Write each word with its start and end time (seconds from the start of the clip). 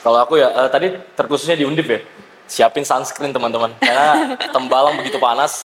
Kalau 0.00 0.16
aku 0.16 0.40
ya 0.40 0.48
uh, 0.48 0.68
tadi 0.72 0.96
terkhususnya 1.12 1.60
di 1.60 1.68
Undip 1.68 1.84
ya. 1.84 2.00
Siapin 2.48 2.88
sunscreen 2.88 3.36
teman-teman 3.36 3.76
karena 3.76 4.32
tembalang 4.56 4.96
begitu 4.96 5.20
panas. 5.20 5.60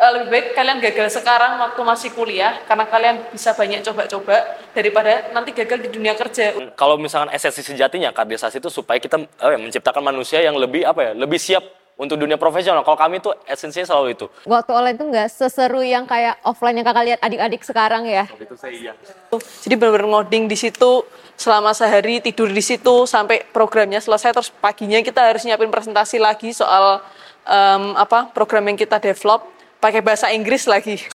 Uh, 0.00 0.10
lebih 0.16 0.32
baik 0.32 0.46
kalian 0.56 0.80
gagal 0.80 1.12
sekarang 1.20 1.60
waktu 1.60 1.80
masih 1.84 2.08
kuliah 2.16 2.56
karena 2.64 2.88
kalian 2.88 3.16
bisa 3.28 3.52
banyak 3.52 3.84
coba-coba 3.84 4.56
daripada 4.72 5.28
nanti 5.36 5.52
gagal 5.52 5.76
di 5.84 5.88
dunia 5.92 6.16
kerja. 6.16 6.56
Kalau 6.72 6.96
misalkan 6.96 7.36
esensi 7.36 7.60
sejatinya 7.60 8.16
kaderisasi 8.16 8.64
itu 8.64 8.72
supaya 8.72 8.96
kita 8.96 9.28
uh, 9.28 9.60
menciptakan 9.60 10.00
manusia 10.00 10.40
yang 10.40 10.56
lebih 10.56 10.88
apa 10.88 11.12
ya, 11.12 11.12
lebih 11.12 11.36
siap 11.36 11.60
untuk 12.00 12.16
dunia 12.16 12.40
profesional. 12.40 12.80
Kalau 12.80 12.96
kami 12.96 13.20
tuh 13.20 13.36
esensinya 13.44 13.84
selalu 13.84 14.16
itu. 14.16 14.26
Waktu 14.48 14.72
online 14.72 14.96
tuh 14.96 15.06
nggak 15.12 15.28
seseru 15.28 15.84
yang 15.84 16.08
kayak 16.08 16.40
offline 16.48 16.80
yang 16.80 16.86
kakak 16.88 17.04
lihat 17.04 17.20
adik-adik 17.20 17.60
sekarang 17.60 18.08
ya. 18.08 18.24
Itu 18.40 18.56
saya 18.56 18.72
iya. 18.72 18.92
Jadi 19.36 19.74
benar-benar 19.76 20.08
ngoding 20.08 20.48
di 20.48 20.56
situ 20.56 21.04
selama 21.36 21.76
sehari 21.76 22.24
tidur 22.24 22.48
di 22.48 22.64
situ 22.64 23.04
sampai 23.04 23.44
programnya 23.52 24.00
selesai 24.00 24.32
terus 24.32 24.48
paginya 24.48 25.00
kita 25.04 25.20
harus 25.28 25.44
nyiapin 25.44 25.68
presentasi 25.68 26.16
lagi 26.20 26.56
soal 26.56 27.04
um, 27.44 27.96
apa 27.96 28.32
program 28.32 28.64
yang 28.72 28.80
kita 28.80 28.96
develop 28.96 29.44
pakai 29.76 30.00
bahasa 30.00 30.32
Inggris 30.32 30.64
lagi. 30.64 31.19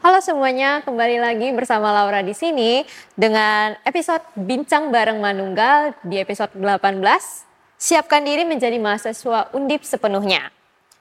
Halo 0.00 0.16
semuanya, 0.24 0.80
kembali 0.80 1.20
lagi 1.20 1.52
bersama 1.52 1.92
Laura 1.92 2.24
di 2.24 2.32
sini 2.32 2.88
dengan 3.12 3.76
episode 3.84 4.24
Bincang 4.32 4.88
Bareng 4.88 5.20
Manunggal 5.20 5.92
di 6.00 6.16
episode 6.16 6.56
18. 6.56 7.04
Siapkan 7.76 8.24
diri 8.24 8.48
menjadi 8.48 8.80
mahasiswa 8.80 9.52
undip 9.52 9.84
sepenuhnya. 9.84 10.48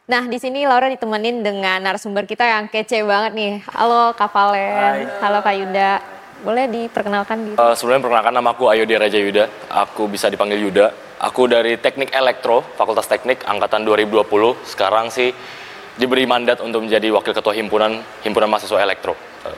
Nah, 0.04 0.28
di 0.28 0.36
sini 0.36 0.68
Laura 0.68 0.92
ditemenin 0.92 1.40
dengan 1.40 1.80
narasumber 1.80 2.28
kita 2.28 2.44
yang 2.44 2.68
kece 2.68 3.00
banget 3.08 3.32
nih. 3.40 3.54
Halo 3.72 4.12
Kak 4.20 4.36
Valen, 4.36 5.08
halo 5.24 5.40
Kak 5.48 5.56
Yuda. 5.56 5.92
Boleh 6.44 6.68
diperkenalkan 6.68 7.38
diri? 7.40 7.56
Uh, 7.56 7.72
sebelumnya 7.80 8.04
perkenalkan 8.04 8.36
nama 8.36 8.52
aku 8.52 8.68
Ayodi 8.68 9.00
Raja 9.00 9.16
Yuda. 9.16 9.48
Aku 9.80 10.12
bisa 10.12 10.28
dipanggil 10.28 10.60
Yuda. 10.60 10.92
Aku 11.24 11.48
dari 11.48 11.80
Teknik 11.80 12.12
Elektro, 12.12 12.68
Fakultas 12.76 13.08
Teknik 13.08 13.48
angkatan 13.48 13.88
2020. 13.88 14.60
Sekarang 14.68 15.08
sih 15.08 15.32
diberi 16.00 16.24
mandat 16.24 16.64
untuk 16.64 16.88
menjadi 16.88 17.12
wakil 17.12 17.36
ketua 17.36 17.52
himpunan 17.52 18.00
himpunan 18.24 18.48
mahasiswa 18.48 18.80
elektro. 18.80 19.20
Oke, 19.20 19.52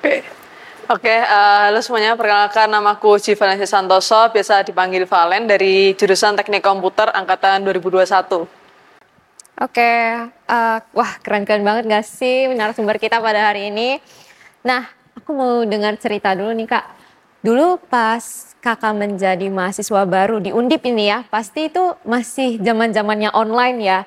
okay. 0.00 0.18
oke, 0.88 1.04
okay, 1.04 1.20
uh, 1.20 1.68
halo 1.68 1.84
semuanya. 1.84 2.16
Perkenalkan 2.16 2.72
namaku 2.72 3.20
Ji 3.20 3.36
Valensi 3.36 3.68
Santoso, 3.68 4.32
biasa 4.32 4.64
dipanggil 4.64 5.04
Valen 5.04 5.44
dari 5.44 5.92
jurusan 5.92 6.40
Teknik 6.40 6.64
Komputer 6.64 7.12
angkatan 7.12 7.60
2021. 7.68 8.00
Oke, 8.00 8.48
okay. 9.60 10.24
uh, 10.48 10.80
wah 10.96 11.12
keren-keren 11.20 11.60
banget 11.60 11.84
gak 11.84 12.08
sih 12.08 12.48
narasumber 12.56 12.96
kita 12.96 13.20
pada 13.20 13.52
hari 13.52 13.68
ini. 13.68 14.00
Nah, 14.64 14.88
aku 15.12 15.36
mau 15.36 15.60
dengar 15.68 16.00
cerita 16.00 16.32
dulu 16.32 16.56
nih 16.56 16.64
kak. 16.72 16.84
Dulu 17.44 17.76
pas 17.92 18.56
kakak 18.64 18.96
menjadi 18.96 19.52
mahasiswa 19.52 20.08
baru 20.08 20.40
di 20.40 20.56
Undip 20.56 20.80
ini 20.88 21.12
ya, 21.12 21.28
pasti 21.28 21.68
itu 21.68 21.92
masih 22.08 22.56
zaman 22.64 22.96
zamannya 22.96 23.28
online 23.36 23.78
ya 23.84 24.00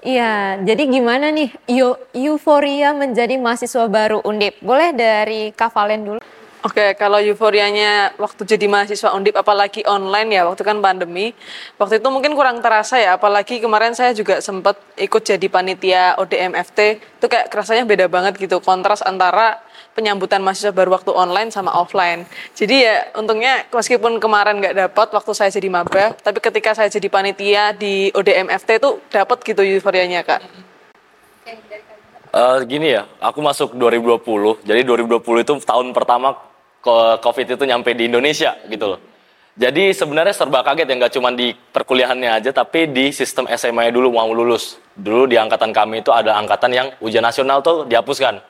Iya, 0.00 0.56
jadi 0.64 0.88
gimana 0.88 1.28
nih 1.28 1.52
euforia 2.16 2.96
menjadi 2.96 3.36
mahasiswa 3.36 3.84
baru 3.84 4.24
Undip? 4.24 4.56
Boleh 4.64 4.96
dari 4.96 5.52
Kak 5.52 5.76
Valen 5.76 6.08
dulu? 6.08 6.20
Oke, 6.60 6.92
kalau 7.00 7.16
euforianya 7.16 8.12
waktu 8.20 8.44
jadi 8.44 8.68
mahasiswa 8.68 9.16
Undip 9.16 9.32
apalagi 9.32 9.80
online 9.88 10.28
ya, 10.28 10.44
waktu 10.44 10.60
kan 10.60 10.76
pandemi. 10.84 11.32
Waktu 11.80 12.04
itu 12.04 12.08
mungkin 12.12 12.36
kurang 12.36 12.60
terasa 12.60 13.00
ya, 13.00 13.16
apalagi 13.16 13.64
kemarin 13.64 13.96
saya 13.96 14.12
juga 14.12 14.44
sempat 14.44 14.76
ikut 15.00 15.24
jadi 15.24 15.46
panitia 15.48 16.20
ODMFT. 16.20 17.00
Itu 17.16 17.32
kayak 17.32 17.48
kerasanya 17.48 17.88
beda 17.88 18.12
banget 18.12 18.36
gitu, 18.36 18.60
kontras 18.60 19.00
antara 19.00 19.56
penyambutan 19.96 20.44
mahasiswa 20.44 20.68
baru 20.68 21.00
waktu 21.00 21.08
online 21.16 21.48
sama 21.48 21.72
offline. 21.72 22.28
Jadi 22.52 22.76
ya 22.84 23.08
untungnya 23.16 23.64
meskipun 23.72 24.20
kemarin 24.20 24.60
nggak 24.60 24.76
dapat 24.76 25.16
waktu 25.16 25.32
saya 25.32 25.48
jadi 25.48 25.68
maba, 25.72 26.12
tapi 26.20 26.44
ketika 26.44 26.76
saya 26.76 26.92
jadi 26.92 27.08
panitia 27.08 27.72
di 27.72 28.12
ODMFT 28.12 28.84
itu 28.84 29.00
dapat 29.08 29.40
gitu 29.48 29.64
euforianya 29.64 30.28
kak. 30.28 30.44
Uh, 32.30 32.62
gini 32.68 32.94
ya, 32.94 33.08
aku 33.18 33.40
masuk 33.40 33.74
2020, 33.74 34.62
jadi 34.62 34.84
2020 34.84 35.42
itu 35.42 35.54
tahun 35.66 35.90
pertama 35.90 36.49
COVID 36.82 37.46
itu 37.56 37.64
nyampe 37.68 37.92
di 37.92 38.08
Indonesia 38.08 38.56
gitu 38.68 38.96
loh. 38.96 39.00
Jadi 39.60 39.92
sebenarnya 39.92 40.32
serba 40.32 40.64
kaget 40.64 40.88
ya, 40.88 40.94
nggak 40.96 41.12
cuma 41.20 41.28
di 41.34 41.52
perkuliahannya 41.52 42.40
aja, 42.40 42.50
tapi 42.54 42.88
di 42.88 43.12
sistem 43.12 43.44
SMA 43.52 43.92
dulu 43.92 44.08
mau 44.08 44.30
lulus. 44.32 44.80
Dulu 44.96 45.28
di 45.28 45.36
angkatan 45.36 45.74
kami 45.74 46.00
itu 46.00 46.08
ada 46.08 46.38
angkatan 46.40 46.70
yang 46.72 46.86
ujian 47.04 47.20
nasional 47.20 47.60
tuh 47.60 47.84
dihapuskan. 47.84 48.40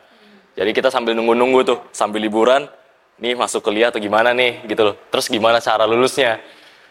Jadi 0.55 0.71
kita 0.71 0.87
sambil 0.93 1.19
nunggu-nunggu 1.19 1.61
tuh, 1.67 1.79
sambil 1.91 2.23
liburan, 2.23 2.71
nih 3.19 3.35
masuk 3.35 3.65
kuliah 3.65 3.91
atau 3.91 3.99
gimana 3.99 4.31
nih 4.31 4.63
gitu 4.71 4.93
loh. 4.93 4.95
Terus 5.11 5.27
gimana 5.27 5.59
cara 5.59 5.83
lulusnya. 5.89 6.39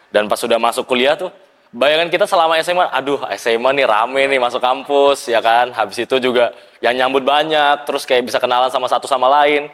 Dan 0.09 0.25
pas 0.25 0.41
sudah 0.41 0.57
masuk 0.57 0.89
kuliah 0.89 1.13
tuh, 1.13 1.29
bayangan 1.69 2.09
kita 2.09 2.25
selama 2.25 2.57
SMA, 2.66 2.89
aduh 2.89 3.21
SMA 3.38 3.69
nih 3.77 3.85
rame 3.85 4.25
nih 4.25 4.39
masuk 4.41 4.59
kampus 4.59 5.29
ya 5.29 5.39
kan. 5.39 5.69
Habis 5.71 6.03
itu 6.03 6.17
juga 6.17 6.51
yang 6.81 6.97
nyambut 6.97 7.21
banyak, 7.21 7.85
terus 7.85 8.03
kayak 8.09 8.25
bisa 8.25 8.41
kenalan 8.41 8.73
sama 8.73 8.89
satu 8.89 9.06
sama 9.06 9.29
lain. 9.29 9.69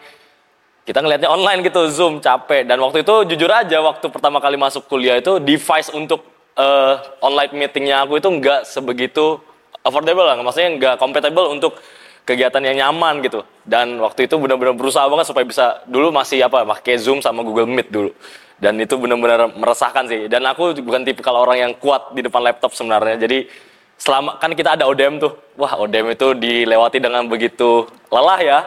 Kita 0.86 1.02
ngelihatnya 1.02 1.34
online 1.34 1.66
gitu, 1.66 1.90
Zoom, 1.90 2.22
capek. 2.22 2.70
Dan 2.70 2.78
waktu 2.78 3.02
itu 3.02 3.26
jujur 3.34 3.50
aja, 3.50 3.82
waktu 3.82 4.06
pertama 4.14 4.38
kali 4.38 4.54
masuk 4.54 4.86
kuliah 4.86 5.18
itu, 5.18 5.42
device 5.42 5.90
untuk 5.90 6.22
uh, 6.54 7.02
online 7.26 7.52
meetingnya 7.58 8.06
aku 8.06 8.22
itu 8.22 8.30
nggak 8.30 8.70
sebegitu 8.70 9.42
affordable 9.82 10.22
lah. 10.22 10.38
Maksudnya 10.38 10.70
nggak 10.78 10.96
compatible 11.02 11.50
untuk 11.50 11.82
kegiatan 12.22 12.62
yang 12.62 12.78
nyaman 12.86 13.26
gitu. 13.26 13.42
Dan 13.66 13.98
waktu 13.98 14.30
itu 14.30 14.38
benar-benar 14.38 14.78
berusaha 14.78 15.10
banget 15.10 15.26
supaya 15.26 15.46
bisa 15.46 15.66
dulu 15.90 16.14
masih 16.14 16.46
apa 16.46 16.62
pakai 16.78 17.02
Zoom 17.02 17.18
sama 17.22 17.42
Google 17.42 17.66
Meet 17.66 17.90
dulu. 17.90 18.14
Dan 18.62 18.78
itu 18.78 18.94
benar-benar 18.98 19.58
meresahkan 19.58 20.06
sih. 20.06 20.30
Dan 20.30 20.46
aku 20.46 20.78
bukan 20.86 21.02
tipe 21.02 21.26
kalau 21.26 21.46
orang 21.46 21.70
yang 21.70 21.72
kuat 21.78 22.14
di 22.14 22.22
depan 22.26 22.46
laptop 22.46 22.78
sebenarnya. 22.78 23.26
Jadi 23.26 23.50
selama 23.98 24.38
kan 24.38 24.54
kita 24.54 24.78
ada 24.78 24.86
ODM 24.86 25.18
tuh. 25.18 25.34
Wah, 25.58 25.82
ODM 25.82 26.14
itu 26.14 26.34
dilewati 26.38 26.98
dengan 27.02 27.26
begitu 27.26 27.90
lelah 28.10 28.40
ya. 28.42 28.60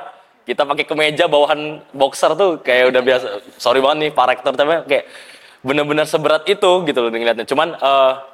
Kita 0.48 0.64
pakai 0.64 0.88
kemeja 0.88 1.28
bawahan 1.28 1.84
boxer 1.92 2.32
tuh 2.32 2.64
kayak 2.64 2.88
udah 2.88 3.02
biasa. 3.04 3.26
Sorry 3.60 3.84
banget 3.84 4.08
nih 4.08 4.10
Pak 4.16 4.26
Rektor 4.32 4.52
tapi 4.56 4.80
kayak 4.88 5.04
benar-benar 5.60 6.08
seberat 6.08 6.48
itu 6.48 6.88
gitu 6.88 6.98
loh 7.04 7.12
ngeliatnya. 7.12 7.44
Cuman 7.44 7.76
uh, 7.76 8.24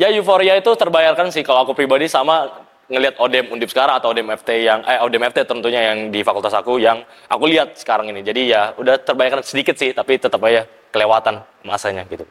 ya 0.00 0.08
euforia 0.08 0.56
itu 0.56 0.72
terbayarkan 0.72 1.28
sih 1.28 1.44
kalau 1.44 1.68
aku 1.68 1.76
pribadi 1.76 2.08
sama 2.08 2.48
ngelihat 2.88 3.20
ODM 3.20 3.52
Undip 3.52 3.68
sekarang 3.68 4.00
atau 4.00 4.16
ODM 4.16 4.32
FT 4.40 4.64
yang 4.64 4.80
eh 4.88 4.96
ODM 4.96 5.28
FT 5.28 5.44
tentunya 5.44 5.92
yang 5.92 6.08
di 6.08 6.24
fakultas 6.24 6.56
aku 6.56 6.80
yang 6.80 7.04
aku 7.28 7.44
lihat 7.44 7.76
sekarang 7.76 8.08
ini. 8.08 8.24
Jadi 8.24 8.48
ya 8.48 8.72
udah 8.80 8.96
terbayarkan 9.04 9.44
sedikit 9.44 9.76
sih 9.76 9.92
tapi 9.92 10.16
tetap 10.16 10.40
aja 10.48 10.64
kelewatan 10.88 11.44
masanya 11.68 12.08
gitu. 12.08 12.24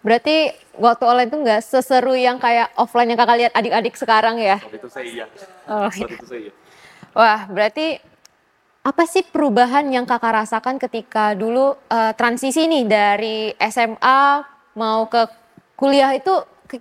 Berarti 0.00 0.54
waktu 0.80 1.04
online 1.04 1.28
itu 1.28 1.38
nggak 1.42 1.60
seseru 1.66 2.14
yang 2.14 2.40
kayak 2.40 2.72
offline 2.78 3.10
yang 3.10 3.20
kakak 3.20 3.36
lihat 3.36 3.52
adik-adik 3.52 3.94
sekarang 3.98 4.40
ya? 4.40 4.62
Waktu 4.62 4.78
itu 4.80 4.88
saya 4.88 5.04
iya. 5.04 5.26
Oh, 5.66 5.90
iya. 5.90 6.06
itu 6.08 6.24
saya 6.24 6.40
iya. 6.46 6.52
Wah, 7.10 7.40
berarti 7.50 7.98
apa 8.86 9.02
sih 9.02 9.26
perubahan 9.26 9.82
yang 9.90 10.06
kakak 10.06 10.46
rasakan 10.46 10.78
ketika 10.78 11.34
dulu 11.34 11.74
uh, 11.90 12.12
transisi 12.14 12.70
nih 12.70 12.86
dari 12.86 13.50
SMA 13.58 14.46
mau 14.78 15.10
ke 15.10 15.26
kuliah 15.74 16.14
itu 16.14 16.30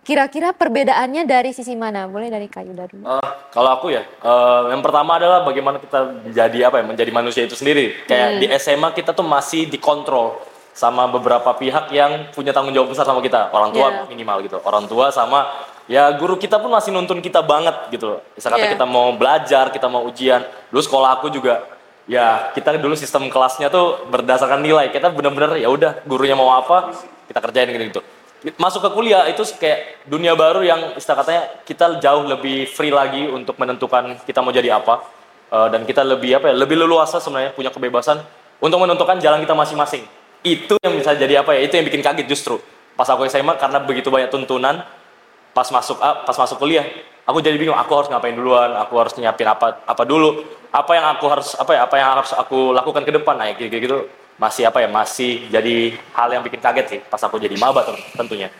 kira-kira 0.06 0.54
perbedaannya 0.54 1.26
dari 1.26 1.50
sisi 1.50 1.74
mana? 1.74 2.06
Boleh 2.06 2.30
dari 2.30 2.46
kayu 2.46 2.78
dulu. 2.78 3.10
Uh, 3.10 3.30
kalau 3.50 3.74
aku 3.74 3.90
ya, 3.90 4.06
uh, 4.22 4.70
yang 4.70 4.86
pertama 4.86 5.18
adalah 5.18 5.42
bagaimana 5.42 5.82
kita 5.82 6.30
menjadi 6.30 6.70
apa 6.70 6.82
ya, 6.82 6.86
menjadi 6.86 7.10
manusia 7.10 7.42
itu 7.50 7.58
sendiri. 7.58 8.06
Kayak 8.06 8.30
hmm. 8.30 8.40
di 8.42 8.46
SMA 8.62 8.90
kita 8.94 9.18
tuh 9.18 9.26
masih 9.26 9.66
dikontrol 9.66 10.38
sama 10.78 11.10
beberapa 11.10 11.58
pihak 11.58 11.90
yang 11.90 12.30
punya 12.38 12.54
tanggung 12.54 12.76
jawab 12.76 12.94
besar 12.94 13.10
sama 13.10 13.26
kita, 13.26 13.50
orang 13.50 13.74
tua 13.74 13.88
yeah. 13.90 14.06
minimal 14.06 14.38
gitu, 14.46 14.58
orang 14.62 14.86
tua 14.86 15.08
sama 15.10 15.48
ya 15.88 16.10
guru 16.18 16.36
kita 16.36 16.58
pun 16.62 16.70
masih 16.70 16.94
nuntun 16.94 17.18
kita 17.18 17.42
banget 17.42 17.90
gitu. 17.90 18.22
Misalnya 18.38 18.62
yeah. 18.62 18.74
kita 18.78 18.86
mau 18.86 19.10
belajar, 19.18 19.74
kita 19.74 19.88
mau 19.90 20.06
ujian. 20.06 20.46
Dulu 20.70 20.82
sekolah 20.84 21.18
aku 21.18 21.32
juga 21.32 21.76
ya 22.06 22.54
kita 22.54 22.78
dulu 22.78 22.94
sistem 22.94 23.28
kelasnya 23.30 23.69
tuh 23.74 24.06
berdasarkan 24.10 24.62
nilai. 24.62 24.90
Kita 24.94 25.10
benar-benar 25.10 25.57
ya 25.57 25.69
udah 25.69 26.06
gurunya 26.06 26.38
mau 26.38 26.54
apa 26.56 26.94
kita 27.30 27.40
kerjain 27.42 27.69
gitu. 27.74 28.00
-gitu 28.00 28.02
masuk 28.54 28.86
ke 28.86 28.90
kuliah 28.94 29.25
itu 29.25 29.42
kayak 29.57 30.06
dunia 30.06 30.38
baru 30.38 30.62
yang 30.62 30.94
istilah 30.94 31.25
katanya 31.25 31.44
kita 31.66 31.98
jauh 31.98 32.30
lebih 32.30 32.69
free 32.69 32.94
lagi 32.94 33.25
untuk 33.25 33.57
menentukan 33.57 34.22
kita 34.22 34.46
mau 34.46 34.54
jadi 34.54 34.78
apa 34.78 35.02
uh, 35.50 35.68
dan 35.74 35.81
kita 35.81 36.06
lebih 36.06 36.38
apa 36.38 36.54
ya 36.54 36.56
lebih 36.56 36.78
leluasa 36.78 37.18
sebenarnya 37.18 37.57
punya 37.57 37.74
kebebasan 37.74 38.22
untuk 38.62 38.78
menentukan 38.78 39.18
jalan 39.18 39.42
kita 39.42 39.58
masing-masing 39.58 40.06
itu 40.46 40.78
yang 40.86 40.94
bisa 40.94 41.18
jadi 41.18 41.42
apa 41.42 41.58
ya 41.58 41.66
itu 41.66 41.74
yang 41.74 41.86
bikin 41.90 42.06
kaget 42.06 42.30
justru 42.30 42.62
pas 42.94 43.10
aku 43.10 43.25
SMA 43.25 43.58
karena 43.58 43.81
begitu 43.81 44.13
banyak 44.13 44.30
tuntunan 44.30 44.86
pas 45.58 45.68
masuk 45.74 45.98
pas 45.98 46.38
masuk 46.38 46.62
kuliah 46.62 46.86
aku 47.25 47.38
jadi 47.42 47.57
bingung 47.57 47.77
aku 47.77 47.92
harus 47.98 48.10
ngapain 48.10 48.38
duluan 48.38 48.72
aku 48.77 48.94
harus 49.01 49.13
nyiapin 49.18 49.50
apa 49.50 49.81
apa 49.86 50.04
dulu 50.06 50.45
apa 50.69 50.92
yang 50.94 51.06
aku 51.18 51.25
harus 51.25 51.57
apa 51.57 51.72
ya 51.74 51.81
apa 51.89 51.95
yang 51.98 52.10
harus 52.18 52.31
aku 52.38 52.72
lakukan 52.72 53.04
ke 53.04 53.12
depan 53.12 53.36
nah 53.36 53.50
gitu 53.54 53.69
gitu 53.69 53.98
masih 54.36 54.68
apa 54.68 54.83
ya 54.83 54.89
masih 54.92 55.48
jadi 55.48 55.95
hal 56.12 56.30
yang 56.31 56.44
bikin 56.44 56.60
kaget 56.60 56.86
sih 56.88 57.00
pas 57.01 57.22
aku 57.24 57.39
jadi 57.39 57.56
maba 57.56 57.88
tentunya. 58.16 58.51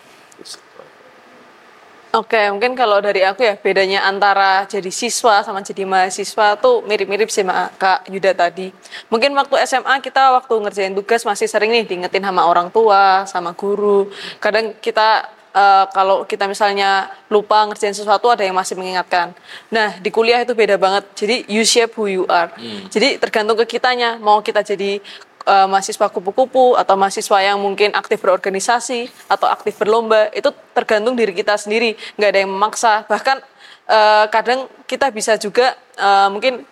Oke, 2.16 2.48
mungkin 2.48 2.80
kalau 2.80 3.04
dari 3.04 3.28
aku 3.28 3.44
ya 3.44 3.60
bedanya 3.60 4.08
antara 4.08 4.64
jadi 4.72 4.88
siswa 4.88 5.44
sama 5.44 5.60
jadi 5.60 5.84
mahasiswa 5.84 6.56
tuh 6.56 6.80
mirip-mirip 6.88 7.28
sih 7.28 7.44
sama 7.44 7.68
Kak 7.76 8.08
Yuda 8.08 8.32
tadi. 8.32 8.72
Mungkin 9.12 9.36
waktu 9.36 9.60
SMA 9.68 10.00
kita 10.00 10.32
waktu 10.32 10.56
ngerjain 10.64 10.96
tugas 10.96 11.28
masih 11.28 11.52
sering 11.52 11.76
nih 11.76 11.84
diingetin 11.84 12.24
sama 12.24 12.48
orang 12.48 12.72
tua, 12.72 13.28
sama 13.28 13.52
guru. 13.52 14.08
Kadang 14.40 14.80
kita 14.80 15.28
uh, 15.56 15.86
kalau 15.96 16.28
kita 16.28 16.46
misalnya 16.46 17.08
lupa 17.32 17.64
ngerjain 17.66 17.96
sesuatu 17.96 18.28
ada 18.28 18.44
yang 18.44 18.54
masih 18.54 18.76
mengingatkan. 18.76 19.32
Nah, 19.72 19.96
di 20.04 20.12
kuliah 20.12 20.44
itu 20.44 20.52
beda 20.52 20.76
banget. 20.76 21.08
Jadi 21.16 21.48
you 21.48 21.64
shape 21.64 21.96
who 21.96 22.12
you 22.12 22.24
are. 22.28 22.52
Jadi 22.92 23.16
tergantung 23.18 23.56
ke 23.64 23.80
kitanya. 23.80 24.20
Mau 24.20 24.44
kita 24.44 24.62
jadi 24.62 25.00
uh, 25.48 25.68
mahasiswa 25.72 26.12
kupu-kupu 26.12 26.76
atau 26.76 27.00
mahasiswa 27.00 27.40
yang 27.40 27.58
mungkin 27.58 27.96
aktif 27.96 28.20
berorganisasi 28.20 29.08
atau 29.32 29.48
aktif 29.48 29.80
berlomba 29.80 30.28
itu 30.36 30.52
tergantung 30.76 31.16
diri 31.16 31.32
kita 31.32 31.56
sendiri. 31.56 31.96
Nggak 32.20 32.30
ada 32.36 32.40
yang 32.44 32.52
memaksa. 32.52 32.94
Bahkan 33.08 33.38
uh, 33.88 34.26
kadang 34.30 34.68
kita 34.86 35.08
bisa 35.10 35.40
juga 35.40 35.74
uh, 35.96 36.28
mungkin 36.28 36.68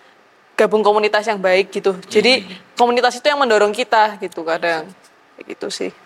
gabung 0.54 0.86
komunitas 0.86 1.26
yang 1.26 1.40
baik 1.42 1.74
gitu. 1.74 1.98
Jadi 2.06 2.46
komunitas 2.78 3.18
itu 3.18 3.26
yang 3.26 3.40
mendorong 3.40 3.74
kita 3.74 4.20
gitu 4.22 4.46
kadang. 4.46 4.86
Gitu 5.34 5.66
sih 5.66 6.03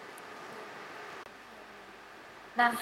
nah 2.59 2.75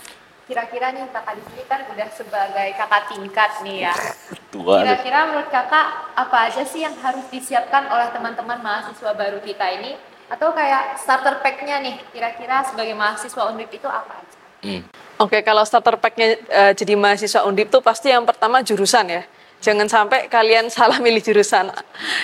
kira-kira 0.48 0.88
nih 0.96 1.04
kakak 1.12 1.36
di 1.36 1.42
sini 1.52 1.62
kan 1.68 1.80
udah 1.92 2.08
sebagai 2.16 2.68
kakak 2.80 3.02
tingkat 3.12 3.50
nih 3.60 3.78
ya. 3.90 3.94
Kira-kira 4.56 5.28
menurut 5.28 5.52
kakak 5.52 6.16
apa 6.16 6.48
aja 6.48 6.64
sih 6.64 6.80
yang 6.80 6.96
harus 7.04 7.28
disiapkan 7.28 7.92
oleh 7.92 8.08
teman-teman 8.08 8.56
mahasiswa 8.64 9.12
baru 9.12 9.36
kita 9.44 9.68
ini? 9.76 10.00
Atau 10.32 10.56
kayak 10.56 10.96
starter 10.96 11.44
pack-nya 11.44 11.78
nih, 11.84 12.00
kira-kira 12.10 12.64
sebagai 12.64 12.96
mahasiswa 12.96 13.52
undip 13.52 13.68
itu 13.68 13.84
apa 13.84 14.16
aja? 14.16 14.38
Hmm. 14.64 14.82
Oke, 15.20 15.44
kalau 15.44 15.62
starter 15.62 16.00
pack-nya 16.00 16.40
uh, 16.48 16.72
jadi 16.72 16.96
mahasiswa 16.96 17.44
undip 17.44 17.68
tuh 17.68 17.84
pasti 17.84 18.08
yang 18.08 18.24
pertama 18.24 18.64
jurusan 18.64 19.12
ya 19.12 19.22
jangan 19.60 19.88
sampai 19.90 20.30
kalian 20.30 20.70
salah 20.74 20.98
milih 21.02 21.22
jurusan. 21.22 21.72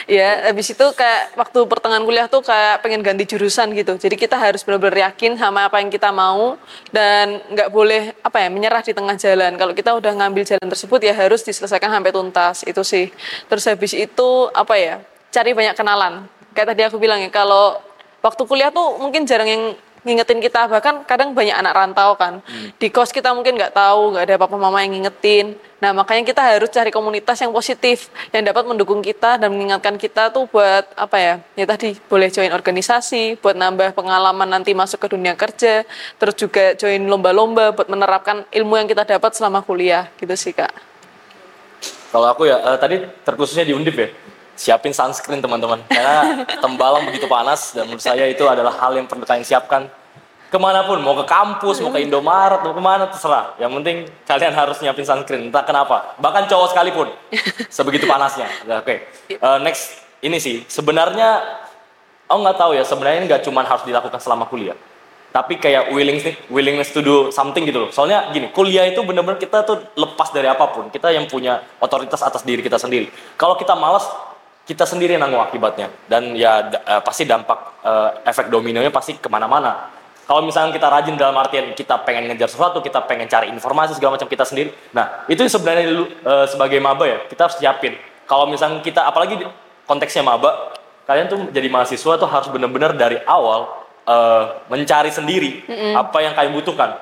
Ya 0.06 0.50
habis 0.50 0.70
itu 0.72 0.86
kayak 0.94 1.34
waktu 1.34 1.58
pertengahan 1.66 2.04
kuliah 2.04 2.26
tuh 2.28 2.44
kayak 2.44 2.82
pengen 2.84 3.02
ganti 3.02 3.24
jurusan 3.26 3.72
gitu. 3.74 3.96
Jadi 3.96 4.14
kita 4.16 4.36
harus 4.38 4.62
benar-benar 4.62 5.10
yakin 5.12 5.36
sama 5.38 5.66
apa 5.68 5.80
yang 5.80 5.90
kita 5.90 6.10
mau 6.14 6.56
dan 6.94 7.40
nggak 7.52 7.68
boleh 7.72 8.12
apa 8.22 8.38
ya 8.42 8.48
menyerah 8.52 8.82
di 8.84 8.92
tengah 8.92 9.16
jalan. 9.18 9.56
Kalau 9.58 9.72
kita 9.72 9.90
udah 9.96 10.12
ngambil 10.22 10.42
jalan 10.46 10.68
tersebut 10.68 11.00
ya 11.02 11.14
harus 11.16 11.40
diselesaikan 11.42 11.90
sampai 11.90 12.12
tuntas 12.12 12.62
itu 12.66 12.82
sih. 12.84 13.10
Terus 13.48 13.64
habis 13.66 13.92
itu 13.94 14.28
apa 14.52 14.74
ya 14.78 14.94
cari 15.32 15.50
banyak 15.56 15.74
kenalan. 15.74 16.26
Kayak 16.52 16.76
tadi 16.76 16.82
aku 16.84 16.96
bilang 17.00 17.18
ya 17.24 17.32
kalau 17.32 17.80
waktu 18.22 18.42
kuliah 18.46 18.70
tuh 18.70 19.00
mungkin 19.00 19.24
jarang 19.24 19.48
yang 19.48 19.64
ngingetin 20.02 20.38
kita. 20.42 20.66
Bahkan 20.68 21.06
kadang 21.06 21.34
banyak 21.34 21.54
anak 21.54 21.72
rantau 21.74 22.14
kan. 22.14 22.42
Hmm. 22.42 22.70
di 22.76 22.88
kos 22.90 23.14
kita 23.14 23.30
mungkin 23.32 23.54
nggak 23.54 23.74
tahu 23.74 24.14
nggak 24.14 24.24
ada 24.26 24.36
papa 24.38 24.56
mama 24.58 24.82
yang 24.82 24.98
ngingetin. 24.98 25.54
Nah 25.82 25.90
makanya 25.90 26.22
kita 26.22 26.42
harus 26.42 26.70
cari 26.70 26.90
komunitas 26.94 27.38
yang 27.42 27.50
positif 27.50 28.10
yang 28.30 28.46
dapat 28.46 28.66
mendukung 28.66 29.02
kita 29.02 29.38
dan 29.38 29.50
mengingatkan 29.50 29.98
kita 29.98 30.30
tuh 30.30 30.46
buat 30.46 30.86
apa 30.94 31.16
ya 31.18 31.34
ya 31.58 31.66
tadi 31.66 31.98
boleh 32.06 32.30
join 32.30 32.54
organisasi 32.54 33.42
buat 33.42 33.58
nambah 33.58 33.98
pengalaman 33.98 34.46
nanti 34.46 34.74
masuk 34.74 35.02
ke 35.02 35.08
dunia 35.10 35.34
kerja 35.34 35.82
terus 36.22 36.34
juga 36.38 36.78
join 36.78 37.02
lomba-lomba 37.06 37.74
buat 37.74 37.90
menerapkan 37.90 38.46
ilmu 38.54 38.78
yang 38.78 38.88
kita 38.90 39.06
dapat 39.06 39.34
selama 39.34 39.62
kuliah. 39.62 40.10
Gitu 40.18 40.34
sih 40.38 40.54
kak. 40.54 40.70
Kalau 42.12 42.28
aku 42.28 42.44
ya 42.44 42.60
uh, 42.60 42.76
tadi 42.76 43.02
terkhususnya 43.24 43.64
di 43.64 43.72
Undip 43.72 43.96
ya 43.96 44.08
siapin 44.56 44.92
sunscreen 44.92 45.40
teman-teman. 45.40 45.80
Karena 45.88 46.44
tembalang 46.64 47.08
begitu 47.08 47.26
panas 47.26 47.72
dan 47.74 47.88
menurut 47.88 48.04
saya 48.04 48.28
itu 48.28 48.44
adalah 48.46 48.72
hal 48.76 48.96
yang 48.96 49.08
perlu 49.08 49.24
kalian 49.24 49.44
siapkan. 49.44 49.88
Ke 50.52 50.60
mana 50.60 50.84
pun 50.84 51.00
mau 51.00 51.16
ke 51.16 51.24
kampus 51.24 51.80
mau 51.80 51.88
ke 51.88 52.04
Indomaret 52.04 52.60
mau 52.60 52.76
ke 52.76 52.82
mana 52.84 53.08
terserah. 53.08 53.56
Yang 53.56 53.72
penting 53.80 53.96
kalian 54.28 54.52
harus 54.52 54.76
nyiapin 54.84 55.06
sunscreen. 55.08 55.48
Entah 55.48 55.64
kenapa. 55.64 56.12
Bahkan 56.20 56.44
cowok 56.44 56.76
sekalipun. 56.76 57.08
Sebegitu 57.72 58.04
panasnya. 58.04 58.52
Oke. 58.68 59.08
Okay. 59.32 59.40
uh, 59.40 59.56
eh, 59.56 59.58
next. 59.64 60.04
Ini 60.20 60.36
sih. 60.36 60.60
Sebenarnya 60.68 61.40
oh 62.28 62.38
nggak 62.44 62.56
tahu 62.60 62.76
ya. 62.76 62.84
Sebenarnya 62.84 63.24
nggak 63.24 63.42
cuma 63.48 63.64
harus 63.64 63.80
dilakukan 63.88 64.20
selama 64.20 64.44
kuliah. 64.44 64.76
Tapi 65.32 65.56
kayak 65.56 65.96
willingness 65.96 66.36
willingness 66.52 66.92
to 66.92 67.00
do 67.00 67.32
something 67.32 67.64
gitu 67.64 67.88
loh. 67.88 67.90
Soalnya 67.90 68.28
gini 68.36 68.52
kuliah 68.52 68.84
itu 68.84 69.00
bener-bener 69.00 69.40
kita 69.40 69.64
tuh 69.64 69.80
lepas 69.96 70.28
dari 70.36 70.52
apa 70.52 70.68
pun. 70.68 70.92
Kita 70.92 71.08
yang 71.08 71.24
punya 71.32 71.64
otoritas 71.80 72.20
atas 72.20 72.44
diri 72.44 72.60
kita 72.60 72.76
sendiri. 72.76 73.08
Kalau 73.40 73.56
kita 73.56 73.72
malas 73.72 74.04
kita 74.72 74.88
sendiri 74.88 75.20
yang 75.20 75.28
nanggung 75.28 75.44
akibatnya. 75.44 75.92
Dan 76.08 76.32
ya 76.32 76.72
uh, 76.72 77.04
pasti 77.04 77.28
dampak 77.28 77.84
uh, 77.84 78.24
efek 78.24 78.48
dominonya 78.48 78.88
pasti 78.88 79.20
ke 79.20 79.28
mana-mana. 79.28 79.92
Kalau 80.24 80.40
misalnya 80.40 80.72
kita 80.72 80.88
rajin 80.88 81.20
dalam 81.20 81.36
artian 81.36 81.76
kita 81.76 82.00
pengen 82.08 82.32
ngejar 82.32 82.48
sesuatu 82.48 82.80
kita 82.80 83.04
pengen 83.04 83.28
cari 83.28 83.52
informasi 83.52 84.00
segala 84.00 84.16
macam 84.16 84.32
kita 84.32 84.48
sendiri. 84.48 84.72
Nah 84.96 85.28
itu 85.28 85.44
sebenarnya 85.44 85.84
uh, 86.24 86.46
sebagai 86.48 86.80
maba 86.80 87.04
ya 87.04 87.20
kita 87.28 87.52
harus 87.52 87.60
siapin. 87.60 88.00
Kalau 88.24 88.48
misalnya 88.48 88.80
kita 88.80 89.04
apalagi 89.04 89.44
konteksnya 89.84 90.24
maba 90.24 90.72
kalian 91.04 91.28
tuh 91.28 91.38
jadi 91.52 91.68
mahasiswa 91.68 92.16
tuh 92.16 92.30
harus 92.30 92.48
benar-benar 92.48 92.96
dari 92.96 93.20
awal 93.28 93.84
uh, 94.08 94.64
mencari 94.72 95.12
sendiri 95.12 95.68
mm 95.68 95.74
-hmm. 95.74 95.92
apa 96.00 96.18
yang 96.24 96.32
kalian 96.32 96.54
butuhkan. 96.56 96.96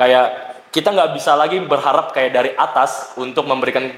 Kayak 0.00 0.55
kita 0.76 0.92
nggak 0.92 1.16
bisa 1.16 1.32
lagi 1.32 1.56
berharap 1.64 2.12
kayak 2.12 2.30
dari 2.36 2.50
atas 2.52 3.16
untuk 3.16 3.48
memberikan 3.48 3.88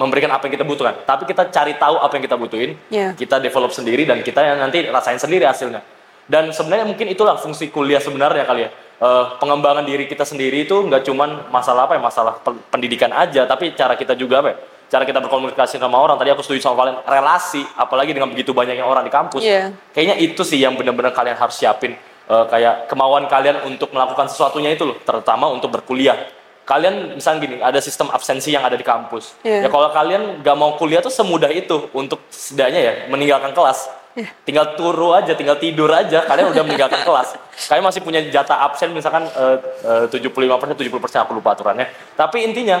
memberikan 0.00 0.32
apa 0.32 0.48
yang 0.48 0.56
kita 0.56 0.64
butuhkan. 0.64 1.04
Tapi 1.04 1.28
kita 1.28 1.52
cari 1.52 1.76
tahu 1.76 2.00
apa 2.00 2.08
yang 2.16 2.24
kita 2.24 2.36
butuhin 2.40 2.72
yeah. 2.88 3.12
kita 3.12 3.36
develop 3.36 3.68
sendiri 3.68 4.08
dan 4.08 4.24
kita 4.24 4.40
yang 4.40 4.56
nanti 4.56 4.88
rasain 4.88 5.20
sendiri 5.20 5.44
hasilnya. 5.44 5.84
Dan 6.24 6.48
sebenarnya 6.48 6.88
mungkin 6.88 7.12
itulah 7.12 7.36
fungsi 7.36 7.68
kuliah 7.68 8.00
sebenarnya 8.00 8.48
kali 8.48 8.64
ya. 8.64 8.70
Uh, 9.02 9.36
pengembangan 9.36 9.84
diri 9.84 10.08
kita 10.08 10.24
sendiri 10.24 10.64
itu 10.64 10.72
nggak 10.72 11.04
cuman 11.04 11.52
masalah 11.52 11.84
apa 11.90 11.98
ya 11.98 12.00
masalah 12.00 12.38
pendidikan 12.70 13.10
aja 13.10 13.50
tapi 13.50 13.74
cara 13.74 13.98
kita 13.98 14.14
juga 14.14 14.38
apa 14.38 14.54
ya 14.54 14.56
cara 14.88 15.02
kita 15.04 15.20
berkomunikasi 15.20 15.76
sama 15.76 16.00
orang. 16.00 16.16
Tadi 16.16 16.32
aku 16.32 16.40
setuju 16.40 16.64
sama 16.64 16.80
kalian 16.80 16.96
relasi 17.04 17.60
apalagi 17.76 18.16
dengan 18.16 18.32
begitu 18.32 18.56
banyaknya 18.56 18.88
orang 18.88 19.04
di 19.04 19.12
kampus. 19.12 19.44
Yeah. 19.44 19.76
kayaknya 19.92 20.16
itu 20.16 20.40
sih 20.48 20.56
yang 20.56 20.80
benar-benar 20.80 21.12
kalian 21.12 21.36
harus 21.36 21.60
siapin 21.60 21.92
uh, 22.28 22.46
kayak 22.46 22.86
kemauan 22.90 23.26
kalian 23.26 23.64
untuk 23.66 23.90
melakukan 23.90 24.28
sesuatunya 24.30 24.74
itu 24.74 24.86
loh, 24.86 24.98
terutama 25.02 25.48
untuk 25.50 25.72
berkuliah. 25.72 26.18
Kalian 26.62 27.18
misalnya 27.18 27.38
gini, 27.42 27.56
ada 27.58 27.82
sistem 27.82 28.06
absensi 28.14 28.54
yang 28.54 28.62
ada 28.62 28.78
di 28.78 28.86
kampus. 28.86 29.34
Yeah. 29.42 29.66
Ya 29.66 29.68
kalau 29.68 29.90
kalian 29.90 30.46
gak 30.46 30.54
mau 30.54 30.78
kuliah 30.78 31.02
tuh 31.02 31.10
semudah 31.10 31.50
itu 31.50 31.90
untuk 31.90 32.22
setidaknya 32.30 32.80
ya 32.80 32.92
meninggalkan 33.10 33.50
kelas. 33.50 33.90
Yeah. 34.14 34.30
Tinggal 34.46 34.78
turu 34.78 35.10
aja, 35.10 35.34
tinggal 35.34 35.58
tidur 35.58 35.90
aja, 35.90 36.22
kalian 36.22 36.54
udah 36.54 36.62
meninggalkan 36.66 37.02
kelas. 37.02 37.34
Kalian 37.66 37.82
masih 37.82 38.00
punya 38.06 38.22
jatah 38.30 38.62
absen 38.62 38.94
misalkan 38.94 39.26
uh, 39.34 40.06
uh, 40.06 40.06
75%, 40.06 40.22
70% 40.78 41.24
aku 41.26 41.32
lupa 41.34 41.58
aturannya. 41.58 41.90
Tapi 42.14 42.46
intinya 42.46 42.78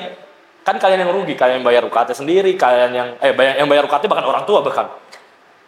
kan 0.62 0.78
kalian 0.78 1.02
yang 1.02 1.10
rugi, 1.10 1.34
kalian 1.34 1.58
yang 1.58 1.66
bayar 1.66 1.82
UKT 1.82 2.14
sendiri, 2.14 2.54
kalian 2.54 2.90
yang 2.94 3.08
eh 3.18 3.34
bayar, 3.34 3.58
yang 3.58 3.66
bayar 3.66 3.82
UKT 3.90 4.06
bahkan 4.06 4.26
orang 4.30 4.46
tua 4.46 4.62
bahkan 4.62 4.86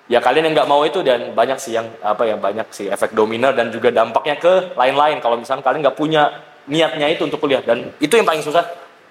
ya 0.05 0.21
kalian 0.21 0.53
yang 0.53 0.55
nggak 0.61 0.71
mau 0.71 0.85
itu 0.85 1.01
dan 1.01 1.33
banyak 1.33 1.57
sih 1.57 1.73
yang 1.73 1.89
apa 2.05 2.29
ya 2.29 2.37
banyak 2.37 2.69
sih 2.77 2.93
efek 2.93 3.17
domino 3.17 3.49
dan 3.57 3.73
juga 3.73 3.89
dampaknya 3.89 4.37
ke 4.37 4.77
lain-lain 4.77 5.21
kalau 5.25 5.41
misalnya 5.41 5.65
kalian 5.65 5.81
nggak 5.89 5.97
punya 5.97 6.45
niatnya 6.69 7.09
itu 7.09 7.25
untuk 7.25 7.41
kuliah 7.41 7.65
dan 7.65 7.93
itu 8.01 8.13
yang 8.13 8.29
paling 8.29 8.45
susah 8.45 8.65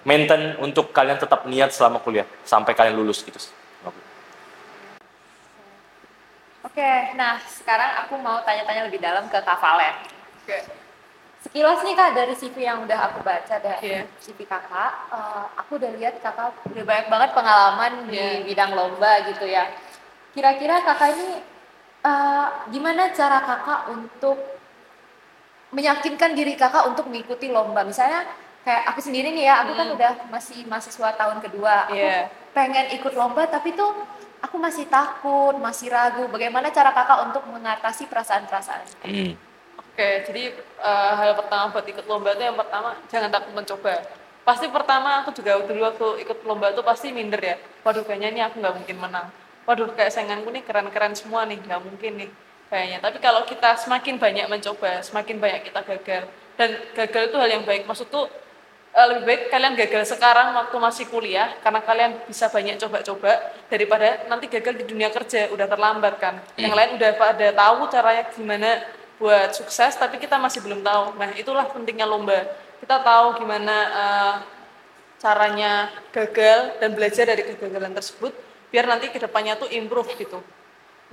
maintain 0.05 0.53
untuk 0.61 0.93
kalian 0.93 1.17
tetap 1.17 1.49
niat 1.49 1.73
selama 1.73 1.97
kuliah 2.03 2.27
sampai 2.45 2.77
kalian 2.77 2.97
lulus 2.97 3.25
gitu. 3.25 3.39
Oke, 6.63 7.13
nah 7.13 7.37
sekarang 7.43 8.01
aku 8.01 8.17
mau 8.17 8.41
tanya-tanya 8.41 8.89
lebih 8.89 8.97
dalam 8.97 9.29
ke 9.29 9.37
Kak 9.37 9.61
Valen. 9.61 9.93
Oke. 10.41 10.57
Sekilas 11.45 11.83
nih 11.85 11.93
Kak 11.93 12.15
dari 12.15 12.33
CV 12.33 12.55
yang 12.65 12.81
udah 12.87 13.13
aku 13.13 13.19
baca 13.21 13.55
dari 13.59 14.01
yeah. 14.01 14.07
CV 14.17 14.47
Kakak, 14.47 15.11
uh, 15.11 15.53
aku 15.59 15.75
udah 15.75 15.91
lihat 15.99 16.17
Kakak 16.23 16.55
udah 16.71 16.83
banyak 16.87 17.07
banget 17.13 17.29
pengalaman 17.35 17.93
yeah. 18.09 18.41
di 18.41 18.47
bidang 18.47 18.73
lomba 18.73 19.21
gitu 19.27 19.45
ya 19.45 19.69
Kira-kira 20.33 20.81
kakak 20.81 21.13
ini 21.13 21.29
uh, 22.01 22.65
gimana 22.73 23.13
cara 23.13 23.37
kakak 23.45 23.81
untuk 23.93 24.37
meyakinkan 25.69 26.33
diri 26.33 26.57
kakak 26.57 26.89
untuk 26.89 27.05
mengikuti 27.05 27.53
lomba? 27.53 27.85
Misalnya 27.85 28.25
kayak 28.65 28.89
aku 28.89 28.99
sendiri 29.05 29.29
nih 29.29 29.45
ya, 29.45 29.61
aku 29.61 29.77
kan 29.77 29.85
hmm. 29.85 29.93
kan 29.93 29.97
udah 30.01 30.13
masih 30.33 30.65
mahasiswa 30.65 31.13
tahun 31.13 31.37
kedua, 31.37 31.93
aku 31.93 32.01
yeah. 32.01 32.25
pengen 32.49 32.89
ikut 32.97 33.13
lomba 33.13 33.45
tapi 33.45 33.77
tuh 33.77 33.93
aku 34.41 34.57
masih 34.57 34.89
takut, 34.89 35.53
masih 35.61 35.93
ragu. 35.93 36.25
Bagaimana 36.33 36.73
cara 36.73 36.89
kakak 36.89 37.29
untuk 37.29 37.45
mengatasi 37.53 38.09
perasaan-perasaan? 38.09 39.05
Hmm. 39.05 39.37
Oke, 39.77 40.25
jadi 40.25 40.57
uh, 40.81 41.13
hal 41.13 41.37
pertama 41.37 41.69
buat 41.69 41.85
ikut 41.85 42.09
lomba 42.09 42.33
itu 42.33 42.41
yang 42.41 42.57
pertama 42.57 42.97
jangan 43.13 43.29
takut 43.29 43.53
mencoba. 43.53 44.01
Pasti 44.41 44.65
pertama 44.65 45.21
aku 45.21 45.29
juga 45.37 45.61
dulu 45.61 45.85
waktu 45.85 46.25
ikut 46.25 46.41
lomba 46.49 46.73
itu 46.73 46.81
pasti 46.81 47.13
minder 47.13 47.37
ya. 47.37 47.55
Waduh 47.85 48.01
kayaknya 48.01 48.29
ini 48.33 48.41
aku 48.41 48.57
nggak 48.57 48.75
mungkin 48.81 48.97
menang 48.97 49.29
waduh 49.63 49.89
kayak 49.95 50.11
sainganku 50.11 50.51
nih 50.51 50.63
keren-keren 50.63 51.15
semua 51.15 51.47
nih 51.47 51.59
nggak 51.63 51.81
mungkin 51.83 52.11
nih 52.19 52.29
kayaknya. 52.67 52.97
Tapi 52.99 53.17
kalau 53.23 53.41
kita 53.47 53.79
semakin 53.79 54.15
banyak 54.19 54.45
mencoba 54.49 54.99
semakin 55.05 55.37
banyak 55.39 55.61
kita 55.71 55.81
gagal 55.85 56.23
dan 56.59 56.69
gagal 56.97 57.23
itu 57.31 57.37
hal 57.39 57.49
yang 57.49 57.63
baik. 57.63 57.87
Maksud 57.87 58.07
tuh 58.11 58.27
eh, 58.93 59.05
lebih 59.13 59.23
baik 59.23 59.41
kalian 59.53 59.73
gagal 59.79 60.03
sekarang 60.17 60.51
waktu 60.57 60.75
masih 60.77 61.05
kuliah 61.07 61.55
karena 61.63 61.79
kalian 61.81 62.11
bisa 62.27 62.51
banyak 62.51 62.75
coba-coba 62.81 63.31
daripada 63.71 64.27
nanti 64.27 64.51
gagal 64.51 64.73
di 64.83 64.85
dunia 64.89 65.09
kerja 65.13 65.47
udah 65.53 65.67
terlambat 65.69 66.13
kan. 66.19 66.35
Hmm. 66.41 66.59
yang 66.59 66.73
lain 66.75 66.99
udah 66.99 67.11
pada 67.15 67.47
tahu 67.55 67.79
caranya 67.87 68.23
gimana 68.33 68.69
buat 69.21 69.55
sukses 69.55 69.95
tapi 69.95 70.19
kita 70.19 70.35
masih 70.35 70.59
belum 70.59 70.83
tahu. 70.83 71.15
Nah 71.15 71.31
itulah 71.37 71.69
pentingnya 71.71 72.03
lomba. 72.03 72.43
Kita 72.83 72.99
tahu 72.99 73.39
gimana 73.39 73.75
uh, 73.95 74.35
caranya 75.23 75.87
gagal 76.11 76.83
dan 76.83 76.91
belajar 76.91 77.23
dari 77.23 77.47
kegagalan 77.47 77.95
tersebut 77.95 78.35
biar 78.73 78.89
nanti 78.89 79.13
ke 79.13 79.21
depannya 79.21 79.53
tuh 79.53 79.69
improve 79.69 80.09
gitu. 80.17 80.41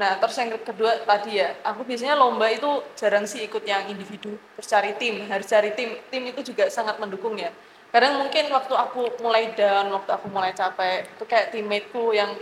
Nah, 0.01 0.17
terus 0.17 0.33
yang 0.41 0.57
kedua 0.65 1.05
tadi 1.05 1.37
ya, 1.37 1.61
aku 1.61 1.85
biasanya 1.85 2.17
lomba 2.17 2.49
itu 2.49 2.81
jarang 2.97 3.29
sih 3.29 3.45
ikut 3.45 3.61
yang 3.69 3.85
individu, 3.93 4.33
terus 4.57 4.65
cari 4.65 4.97
tim, 4.97 5.29
harus 5.29 5.45
cari 5.45 5.77
tim. 5.77 6.01
Tim 6.09 6.25
itu 6.25 6.41
juga 6.41 6.73
sangat 6.73 6.97
mendukung 6.97 7.37
ya. 7.37 7.53
Kadang 7.93 8.17
mungkin 8.17 8.49
waktu 8.49 8.73
aku 8.73 9.21
mulai 9.21 9.53
down, 9.53 9.93
waktu 9.93 10.09
aku 10.09 10.33
mulai 10.33 10.57
capek, 10.57 11.05
itu 11.05 11.25
kayak 11.29 11.53
teammateku 11.53 12.17
yang 12.17 12.33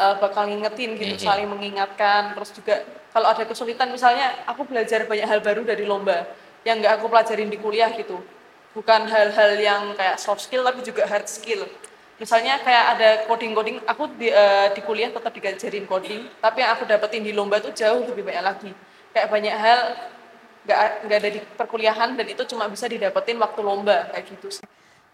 uh, 0.00 0.16
bakal 0.16 0.48
ngingetin 0.48 0.96
gitu, 0.96 1.20
mm-hmm. 1.20 1.28
saling 1.28 1.48
mengingatkan. 1.52 2.32
Terus 2.32 2.50
juga 2.56 2.80
kalau 3.12 3.28
ada 3.28 3.44
kesulitan, 3.44 3.92
misalnya 3.92 4.32
aku 4.48 4.64
belajar 4.64 5.04
banyak 5.04 5.28
hal 5.28 5.44
baru 5.44 5.68
dari 5.68 5.84
lomba 5.84 6.24
yang 6.64 6.80
nggak 6.80 6.96
aku 6.96 7.12
pelajarin 7.12 7.52
di 7.52 7.60
kuliah 7.60 7.92
gitu. 7.92 8.24
Bukan 8.72 9.04
hal-hal 9.04 9.52
yang 9.60 9.92
kayak 10.00 10.16
soft 10.16 10.48
skill, 10.48 10.64
tapi 10.64 10.80
juga 10.80 11.04
hard 11.04 11.28
skill 11.28 11.68
misalnya 12.20 12.60
kayak 12.60 12.84
ada 12.96 13.08
coding-coding, 13.28 13.84
aku 13.88 14.10
di, 14.16 14.28
uh, 14.28 14.72
di 14.72 14.80
kuliah 14.84 15.12
tetap 15.12 15.32
digajarin 15.32 15.86
coding, 15.86 16.28
tapi 16.40 16.64
yang 16.64 16.76
aku 16.76 16.84
dapetin 16.84 17.22
di 17.24 17.32
lomba 17.32 17.62
tuh 17.62 17.72
jauh 17.72 18.04
lebih 18.08 18.26
banyak 18.26 18.44
lagi. 18.44 18.70
Kayak 19.12 19.28
banyak 19.28 19.54
hal 19.54 19.80
nggak 20.62 20.80
nggak 21.08 21.18
ada 21.18 21.30
di 21.34 21.40
perkuliahan 21.58 22.14
dan 22.14 22.26
itu 22.26 22.42
cuma 22.46 22.70
bisa 22.70 22.86
didapetin 22.86 23.36
waktu 23.42 23.60
lomba 23.60 24.08
kayak 24.14 24.24
gitu 24.30 24.48
sih. 24.60 24.64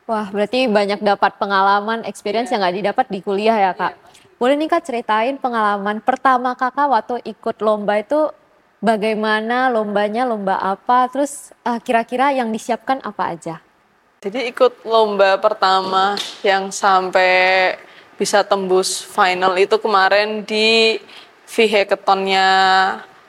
Wah, 0.08 0.28
berarti 0.32 0.64
banyak 0.68 1.04
dapat 1.04 1.36
pengalaman, 1.36 2.00
experience 2.08 2.48
yeah. 2.48 2.56
yang 2.56 2.60
nggak 2.64 2.76
didapat 2.80 3.06
di 3.12 3.20
kuliah 3.20 3.56
ya 3.60 3.72
kak. 3.76 3.92
Yeah. 3.92 4.36
Boleh 4.40 4.54
nih 4.56 4.70
kak 4.70 4.86
ceritain 4.86 5.36
pengalaman 5.36 6.00
pertama 6.00 6.56
kakak 6.56 6.88
waktu 6.88 7.20
ikut 7.28 7.60
lomba 7.60 8.00
itu 8.00 8.32
bagaimana 8.78 9.68
lombanya, 9.68 10.24
lomba 10.24 10.56
apa, 10.62 11.10
terus 11.10 11.50
uh, 11.66 11.82
kira-kira 11.82 12.30
yang 12.32 12.48
disiapkan 12.54 13.02
apa 13.02 13.34
aja? 13.34 13.60
Jadi 14.18 14.50
ikut 14.50 14.82
lomba 14.82 15.38
pertama 15.38 16.18
yang 16.42 16.74
sampai 16.74 17.78
bisa 18.18 18.42
tembus 18.42 18.98
final 18.98 19.54
itu 19.54 19.78
kemarin 19.78 20.42
di 20.42 20.98
V-Hackathonnya 21.46 22.50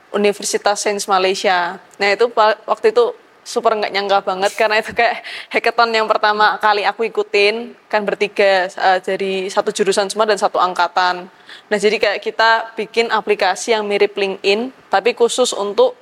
Universitas 0.10 0.82
Sains 0.82 1.06
Malaysia. 1.06 1.78
Nah 2.02 2.10
itu 2.10 2.26
waktu 2.66 2.90
itu 2.90 3.14
super 3.46 3.78
nggak 3.78 3.94
nyangka 3.94 4.18
banget 4.26 4.52
karena 4.58 4.82
itu 4.82 4.90
kayak 4.98 5.22
hackathon 5.54 5.94
yang 5.94 6.10
pertama 6.10 6.58
kali 6.58 6.82
aku 6.86 7.06
ikutin 7.06 7.74
kan 7.86 8.02
bertiga 8.02 8.70
uh, 8.78 8.98
jadi 8.98 9.46
satu 9.50 9.70
jurusan 9.70 10.10
semua 10.10 10.26
dan 10.26 10.42
satu 10.42 10.58
angkatan. 10.58 11.30
Nah 11.70 11.78
jadi 11.78 12.02
kayak 12.02 12.20
kita 12.26 12.74
bikin 12.74 13.14
aplikasi 13.14 13.78
yang 13.78 13.86
mirip 13.86 14.18
LinkedIn 14.18 14.74
tapi 14.90 15.14
khusus 15.14 15.54
untuk 15.54 15.94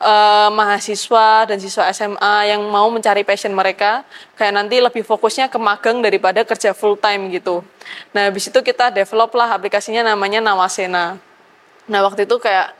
uh, 0.00 0.48
mahasiswa 0.52 1.48
dan 1.48 1.58
siswa 1.60 1.88
SMA 1.92 2.52
yang 2.52 2.60
mau 2.68 2.88
mencari 2.92 3.24
passion 3.24 3.52
mereka 3.52 4.04
kayak 4.36 4.52
nanti 4.52 4.80
lebih 4.80 5.02
fokusnya 5.02 5.48
ke 5.48 5.58
magang 5.60 6.00
daripada 6.04 6.44
kerja 6.44 6.76
full 6.76 6.96
time 6.98 7.32
gitu. 7.32 7.64
Nah, 8.12 8.28
habis 8.28 8.48
itu 8.48 8.58
kita 8.60 8.92
develop 8.92 9.32
lah 9.36 9.56
aplikasinya 9.56 10.04
namanya 10.04 10.42
Nawasena. 10.42 11.16
Nah, 11.86 12.00
waktu 12.02 12.26
itu 12.26 12.36
kayak 12.42 12.74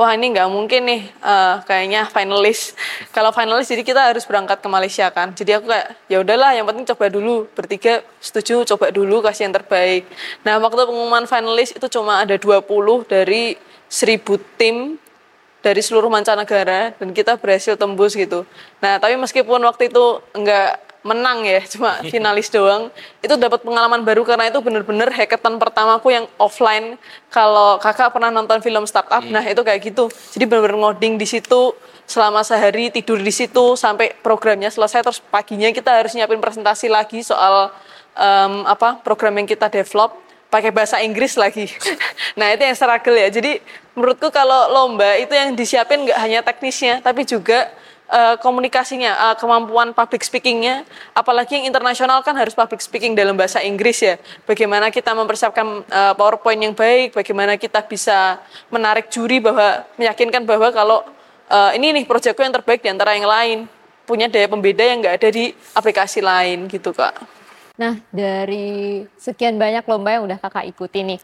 wah 0.00 0.16
ini 0.16 0.32
nggak 0.32 0.48
mungkin 0.48 0.80
nih 0.88 1.02
uh, 1.20 1.60
kayaknya 1.68 2.08
finalis. 2.08 2.72
Kalau 3.16 3.32
finalis 3.36 3.68
jadi 3.68 3.84
kita 3.84 4.00
harus 4.12 4.24
berangkat 4.24 4.60
ke 4.64 4.68
Malaysia 4.68 5.06
kan. 5.12 5.32
Jadi 5.36 5.60
aku 5.60 5.68
kayak 5.68 5.88
ya 6.08 6.24
udahlah 6.24 6.56
yang 6.56 6.64
penting 6.68 6.88
coba 6.94 7.12
dulu. 7.12 7.48
Bertiga 7.52 8.04
setuju 8.20 8.64
coba 8.76 8.92
dulu 8.92 9.20
kasih 9.20 9.48
yang 9.48 9.54
terbaik. 9.56 10.08
Nah, 10.44 10.56
waktu 10.60 10.88
pengumuman 10.88 11.24
finalis 11.28 11.72
itu 11.76 11.86
cuma 11.92 12.24
ada 12.24 12.36
20 12.36 12.64
dari 13.08 13.56
1000 13.90 14.22
tim 14.56 14.96
dari 15.60 15.80
seluruh 15.84 16.08
mancanegara 16.08 16.96
dan 16.96 17.08
kita 17.12 17.36
berhasil 17.36 17.76
tembus 17.76 18.16
gitu. 18.16 18.48
Nah, 18.80 18.96
tapi 18.96 19.16
meskipun 19.20 19.60
waktu 19.64 19.92
itu 19.92 20.20
enggak 20.32 20.80
menang 21.00 21.44
ya, 21.48 21.60
cuma 21.68 22.00
finalis 22.12 22.52
doang, 22.52 22.92
itu 23.24 23.32
dapat 23.36 23.64
pengalaman 23.64 24.04
baru 24.04 24.24
karena 24.24 24.48
itu 24.52 24.60
bener-bener 24.60 25.08
hackathon 25.08 25.56
pertamaku 25.56 26.12
yang 26.12 26.24
offline. 26.36 27.00
Kalau 27.32 27.80
kakak 27.80 28.12
pernah 28.12 28.28
nonton 28.32 28.60
film 28.60 28.84
startup, 28.84 29.24
hmm. 29.24 29.32
nah 29.32 29.44
itu 29.44 29.60
kayak 29.60 29.80
gitu. 29.80 30.12
Jadi 30.36 30.44
bener-bener 30.44 30.76
ngoding 30.80 31.16
di 31.20 31.28
situ 31.28 31.72
selama 32.10 32.42
sehari 32.42 32.90
tidur 32.90 33.22
di 33.22 33.30
situ 33.30 33.78
sampai 33.78 34.18
programnya 34.18 34.66
selesai 34.66 35.06
terus 35.06 35.22
paginya 35.22 35.70
kita 35.70 35.94
harus 35.94 36.10
nyiapin 36.18 36.42
presentasi 36.42 36.90
lagi 36.90 37.22
soal 37.22 37.70
um, 38.18 38.66
apa 38.66 38.98
program 39.06 39.38
yang 39.38 39.46
kita 39.46 39.70
develop 39.70 40.18
pakai 40.50 40.74
bahasa 40.74 40.98
Inggris 41.00 41.38
lagi. 41.38 41.70
nah 42.38 42.50
itu 42.50 42.66
yang 42.66 42.76
struggle 42.76 43.16
ya. 43.16 43.30
Jadi 43.30 43.62
menurutku 43.94 44.28
kalau 44.34 44.68
lomba 44.74 45.16
itu 45.16 45.30
yang 45.32 45.54
disiapin 45.54 46.04
nggak 46.04 46.18
hanya 46.18 46.40
teknisnya, 46.42 46.98
tapi 47.00 47.22
juga 47.22 47.70
uh, 48.10 48.36
komunikasinya, 48.42 49.30
uh, 49.30 49.34
kemampuan 49.38 49.94
public 49.94 50.26
speakingnya. 50.26 50.82
Apalagi 51.14 51.62
yang 51.62 51.70
internasional 51.70 52.20
kan 52.26 52.34
harus 52.34 52.52
public 52.52 52.82
speaking 52.82 53.14
dalam 53.14 53.38
bahasa 53.38 53.62
Inggris 53.62 54.02
ya. 54.02 54.18
Bagaimana 54.44 54.90
kita 54.90 55.14
mempersiapkan 55.14 55.86
uh, 55.86 56.12
PowerPoint 56.18 56.60
yang 56.60 56.74
baik, 56.74 57.14
bagaimana 57.14 57.54
kita 57.54 57.80
bisa 57.86 58.42
menarik 58.68 59.08
juri 59.08 59.38
bahwa 59.38 59.86
meyakinkan 59.96 60.42
bahwa 60.42 60.68
kalau 60.74 61.06
uh, 61.48 61.70
ini 61.72 62.02
nih 62.02 62.04
proyekku 62.04 62.42
yang 62.42 62.52
terbaik 62.52 62.82
di 62.82 62.90
antara 62.90 63.14
yang 63.14 63.30
lain 63.30 63.58
punya 64.04 64.26
daya 64.26 64.50
pembeda 64.50 64.82
yang 64.82 64.98
nggak 64.98 65.22
ada 65.22 65.28
di 65.30 65.54
aplikasi 65.70 66.18
lain 66.18 66.66
gitu 66.66 66.90
kak. 66.90 67.39
Nah, 67.80 67.96
dari 68.12 69.08
sekian 69.16 69.56
banyak 69.56 69.88
lomba 69.88 70.12
yang 70.12 70.28
udah 70.28 70.36
kakak 70.36 70.68
ikuti 70.68 71.00
nih, 71.00 71.20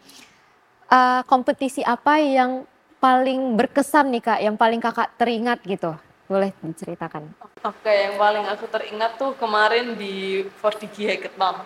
uh, 0.89 1.21
kompetisi 1.29 1.85
apa 1.85 2.17
yang 2.17 2.65
paling 2.97 3.61
berkesan 3.61 4.09
nih 4.09 4.23
kak, 4.25 4.41
yang 4.41 4.57
paling 4.57 4.81
kakak 4.81 5.13
teringat 5.21 5.61
gitu? 5.69 5.93
Boleh 6.25 6.57
diceritakan. 6.65 7.29
Oke, 7.61 7.93
yang 7.93 8.17
paling 8.17 8.49
aku 8.49 8.65
teringat 8.73 9.21
tuh 9.21 9.37
kemarin 9.37 10.01
di 10.01 10.49
4DG 10.49 10.97
Hackathon. 11.13 11.61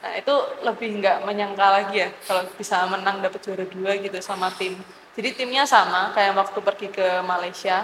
Nah, 0.00 0.12
itu 0.14 0.34
lebih 0.62 1.02
nggak 1.02 1.26
menyangka 1.26 1.66
lagi 1.66 2.06
ya 2.06 2.08
kalau 2.22 2.46
bisa 2.54 2.86
menang 2.86 3.18
dapat 3.18 3.42
juara 3.42 3.66
dua 3.66 3.98
gitu 3.98 4.16
sama 4.22 4.46
tim. 4.54 4.78
Jadi 5.18 5.42
timnya 5.42 5.66
sama 5.66 6.14
kayak 6.14 6.38
waktu 6.38 6.58
pergi 6.62 6.88
ke 6.94 7.18
Malaysia. 7.26 7.82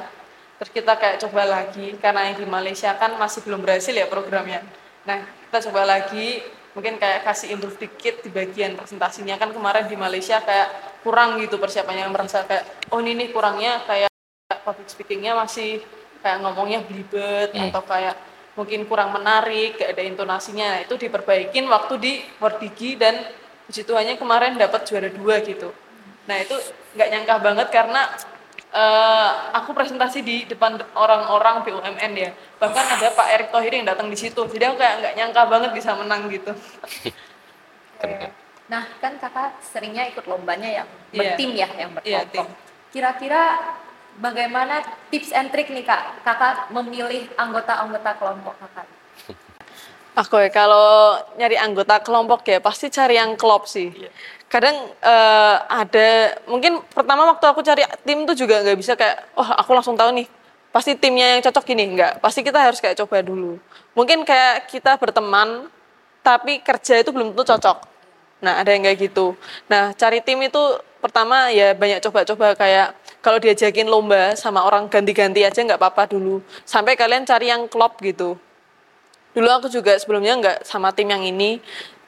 Terus 0.62 0.70
kita 0.70 0.94
kayak 0.94 1.26
coba 1.26 1.42
lagi 1.44 1.98
karena 1.98 2.30
yang 2.30 2.38
di 2.38 2.46
Malaysia 2.46 2.94
kan 2.94 3.18
masih 3.18 3.42
belum 3.42 3.66
berhasil 3.66 3.92
ya 3.92 4.06
programnya. 4.06 4.85
Nah, 5.06 5.22
kita 5.22 5.70
coba 5.70 5.86
lagi 5.86 6.42
mungkin 6.74 7.00
kayak 7.00 7.24
kasih 7.24 7.56
improve 7.56 7.78
dikit 7.80 8.20
di 8.26 8.30
bagian 8.34 8.76
presentasinya. 8.76 9.38
Kan 9.40 9.54
kemarin 9.54 9.86
di 9.86 9.96
Malaysia 9.96 10.42
kayak 10.42 11.00
kurang 11.06 11.38
gitu 11.40 11.56
persiapannya 11.56 12.10
merasa 12.10 12.42
kayak 12.44 12.90
oh 12.90 12.98
ini 12.98 13.14
nih 13.14 13.28
kurangnya 13.30 13.80
kayak 13.86 14.10
public 14.66 14.90
speakingnya 14.90 15.38
masih 15.38 15.80
kayak 16.20 16.42
ngomongnya 16.42 16.82
belibet 16.82 17.54
hmm. 17.54 17.70
atau 17.70 17.82
kayak 17.86 18.18
mungkin 18.58 18.88
kurang 18.90 19.14
menarik 19.14 19.78
gak 19.78 19.94
ada 19.94 20.02
intonasinya. 20.02 20.66
Nah, 20.76 20.80
itu 20.82 20.94
diperbaikin 20.98 21.64
waktu 21.70 21.94
di 22.02 22.12
Wordigi 22.42 22.98
dan 22.98 23.14
puji 23.66 23.82
Tuhannya 23.82 24.14
kemarin 24.18 24.58
dapat 24.58 24.86
juara 24.86 25.10
dua 25.10 25.42
gitu. 25.42 25.70
Nah 26.26 26.36
itu 26.42 26.54
nggak 26.94 27.08
nyangka 27.10 27.34
banget 27.42 27.68
karena 27.70 28.02
uh, 28.76 29.30
aku 29.56 29.72
presentasi 29.72 30.20
di 30.20 30.36
depan 30.44 30.76
orang-orang 30.92 31.64
BUMN 31.64 32.12
ya. 32.12 32.30
Bahkan 32.60 32.84
ada 33.00 33.08
Pak 33.16 33.28
Erick 33.32 33.48
Thohir 33.48 33.72
yang 33.72 33.88
datang 33.88 34.12
di 34.12 34.18
situ. 34.20 34.44
Jadi 34.44 34.64
aku 34.68 34.76
kayak 34.76 34.94
nggak 35.00 35.14
nyangka 35.16 35.42
banget 35.48 35.70
bisa 35.72 35.96
menang 35.96 36.28
gitu. 36.28 36.52
Nah 38.66 38.82
kan 38.98 39.14
kakak 39.16 39.62
seringnya 39.62 40.10
ikut 40.10 40.26
lombanya 40.26 40.82
yang 40.82 40.88
yeah. 41.14 41.32
bertim 41.32 41.54
ya 41.54 41.70
yang 41.78 41.90
iya, 42.02 42.26
berkelompok. 42.26 42.46
Yeah, 42.50 42.90
kira-kira 42.90 43.42
bagaimana 44.18 44.82
tips 45.08 45.30
and 45.30 45.54
trick 45.54 45.70
nih 45.70 45.86
kak? 45.86 46.18
Kakak 46.26 46.74
memilih 46.74 47.30
anggota-anggota 47.38 48.18
kelompok 48.18 48.58
kakak 48.58 48.90
Aku 50.16 50.40
ya 50.40 50.48
kalau 50.48 51.20
nyari 51.36 51.60
anggota 51.60 52.00
kelompok 52.00 52.48
ya 52.48 52.56
pasti 52.56 52.88
cari 52.88 53.20
yang 53.20 53.36
klop 53.36 53.68
sih. 53.68 53.92
Yeah 53.92 54.12
kadang 54.46 54.78
uh, 55.02 55.56
ada 55.66 56.38
mungkin 56.46 56.78
pertama 56.94 57.26
waktu 57.34 57.44
aku 57.50 57.60
cari 57.66 57.82
tim 58.06 58.22
tuh 58.22 58.36
juga 58.38 58.62
nggak 58.62 58.78
bisa 58.78 58.94
kayak 58.94 59.34
oh 59.34 59.48
aku 59.58 59.74
langsung 59.74 59.98
tahu 59.98 60.14
nih 60.22 60.26
pasti 60.70 60.94
timnya 60.94 61.36
yang 61.36 61.42
cocok 61.42 61.64
gini. 61.66 61.84
Nggak 61.98 62.22
pasti 62.22 62.40
kita 62.46 62.62
harus 62.62 62.78
kayak 62.78 62.96
coba 63.02 63.26
dulu. 63.26 63.58
Mungkin 63.98 64.22
kayak 64.22 64.70
kita 64.70 64.94
berteman 65.02 65.66
tapi 66.22 66.62
kerja 66.62 67.02
itu 67.02 67.10
belum 67.10 67.34
tentu 67.34 67.42
cocok. 67.42 67.78
Nah 68.46 68.62
ada 68.62 68.70
yang 68.70 68.86
kayak 68.86 69.10
gitu. 69.10 69.34
Nah 69.66 69.90
cari 69.98 70.22
tim 70.22 70.38
itu 70.38 70.62
pertama 71.02 71.50
ya 71.50 71.74
banyak 71.74 71.98
coba-coba 72.02 72.54
kayak 72.54 72.94
kalau 73.22 73.42
diajakin 73.42 73.90
lomba 73.90 74.38
sama 74.38 74.62
orang 74.62 74.86
ganti-ganti 74.86 75.42
aja 75.42 75.58
nggak 75.58 75.80
apa-apa 75.82 76.14
dulu. 76.14 76.38
Sampai 76.62 76.94
kalian 76.94 77.26
cari 77.26 77.50
yang 77.50 77.66
klop 77.66 77.98
gitu 77.98 78.38
dulu 79.36 79.48
aku 79.52 79.68
juga 79.68 79.92
sebelumnya 80.00 80.32
nggak 80.40 80.58
sama 80.64 80.96
tim 80.96 81.12
yang 81.12 81.20
ini 81.20 81.60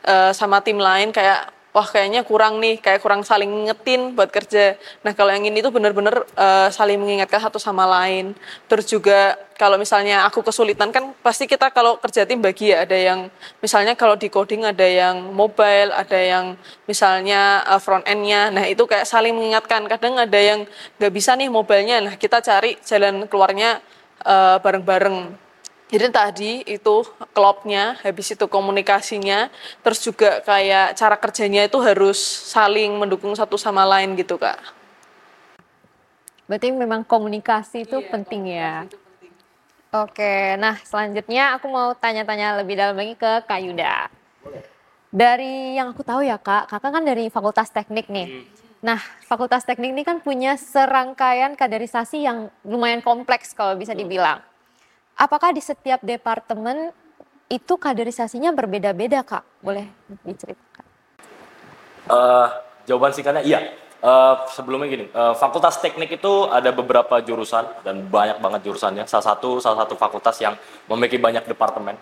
uh, 0.08 0.32
sama 0.32 0.64
tim 0.64 0.80
lain 0.80 1.12
kayak 1.12 1.52
wah 1.78 1.84
kayaknya 1.84 2.24
kurang 2.26 2.58
nih, 2.58 2.80
kayak 2.82 2.98
kurang 2.98 3.22
saling 3.22 3.46
ngingetin 3.46 4.16
buat 4.16 4.32
kerja. 4.34 4.74
Nah 5.04 5.14
kalau 5.14 5.30
yang 5.30 5.46
ini 5.46 5.62
tuh 5.62 5.70
bener-bener 5.70 6.26
uh, 6.34 6.66
saling 6.74 6.98
mengingatkan 6.98 7.38
satu 7.38 7.62
sama 7.62 7.86
lain. 7.86 8.34
Terus 8.66 8.90
juga 8.90 9.38
kalau 9.54 9.78
misalnya 9.78 10.26
aku 10.26 10.42
kesulitan 10.42 10.90
kan 10.90 11.14
pasti 11.22 11.46
kita 11.46 11.70
kalau 11.70 12.00
kerja 12.02 12.26
tim 12.26 12.42
bagi 12.42 12.74
ya 12.74 12.82
ada 12.82 12.98
yang 12.98 13.30
misalnya 13.62 13.94
kalau 13.94 14.18
di 14.18 14.26
coding 14.26 14.66
ada 14.66 14.82
yang 14.82 15.30
mobile, 15.30 15.94
ada 15.94 16.18
yang 16.18 16.58
misalnya 16.90 17.62
uh, 17.68 17.78
front 17.78 18.02
endnya. 18.10 18.50
Nah 18.50 18.66
itu 18.66 18.82
kayak 18.82 19.06
saling 19.06 19.36
mengingatkan. 19.36 19.86
Kadang 19.86 20.18
ada 20.18 20.40
yang 20.40 20.66
nggak 20.98 21.12
bisa 21.14 21.38
nih 21.38 21.46
mobilenya, 21.46 22.02
nah 22.02 22.14
kita 22.18 22.42
cari 22.42 22.74
jalan 22.82 23.30
keluarnya 23.30 23.78
uh, 24.26 24.58
bareng-bareng. 24.58 25.46
Jadi 25.88 26.06
tadi 26.12 26.52
itu 26.68 27.00
klopnya, 27.32 27.96
habis 28.04 28.28
itu 28.28 28.44
komunikasinya, 28.44 29.48
terus 29.80 30.04
juga 30.04 30.44
kayak 30.44 30.92
cara 30.92 31.16
kerjanya 31.16 31.64
itu 31.64 31.80
harus 31.80 32.20
saling 32.52 32.92
mendukung 33.00 33.32
satu 33.32 33.56
sama 33.56 33.88
lain 33.88 34.12
gitu 34.20 34.36
kak. 34.36 34.60
Berarti 36.44 36.76
memang 36.76 37.08
komunikasi 37.08 37.88
itu 37.88 38.04
penting 38.12 38.52
ya. 38.52 38.84
Oke, 39.88 40.60
nah 40.60 40.76
selanjutnya 40.84 41.56
aku 41.56 41.72
mau 41.72 41.96
tanya-tanya 41.96 42.60
lebih 42.60 42.76
dalam 42.76 42.92
lagi 42.92 43.16
ke 43.16 43.40
Kak 43.48 43.60
Yuda. 43.64 44.12
Dari 45.08 45.80
yang 45.80 45.96
aku 45.96 46.04
tahu 46.04 46.20
ya 46.20 46.36
Kak, 46.36 46.68
Kakak 46.68 47.00
kan 47.00 47.04
dari 47.04 47.32
Fakultas 47.32 47.72
Teknik 47.72 48.12
nih. 48.12 48.44
Nah, 48.84 49.00
Fakultas 49.24 49.64
Teknik 49.64 49.96
ini 49.96 50.04
kan 50.04 50.20
punya 50.20 50.60
serangkaian 50.60 51.56
kaderisasi 51.56 52.28
yang 52.28 52.52
lumayan 52.68 53.00
kompleks 53.00 53.56
kalau 53.56 53.72
bisa 53.80 53.96
dibilang. 53.96 54.44
Apakah 55.18 55.50
di 55.50 55.58
setiap 55.58 55.98
departemen 55.98 56.94
itu 57.50 57.74
kaderisasinya 57.74 58.54
berbeda-beda 58.54 59.26
Kak? 59.26 59.42
Boleh 59.58 59.90
diceritakan? 60.22 60.84
Eh, 62.06 62.46
jawaban 62.86 63.10
singkatnya 63.10 63.42
iya. 63.42 63.74
Eh, 63.98 64.34
sebelumnya 64.54 64.86
gini, 64.86 65.10
eh, 65.10 65.34
fakultas 65.34 65.82
teknik 65.82 66.22
itu 66.22 66.46
ada 66.46 66.70
beberapa 66.70 67.18
jurusan 67.18 67.82
dan 67.82 68.06
banyak 68.06 68.38
banget 68.38 68.70
jurusannya. 68.70 69.10
Salah 69.10 69.34
satu 69.34 69.58
salah 69.58 69.82
satu 69.82 69.98
fakultas 69.98 70.38
yang 70.38 70.54
memiliki 70.86 71.18
banyak 71.18 71.50
departemen. 71.50 71.98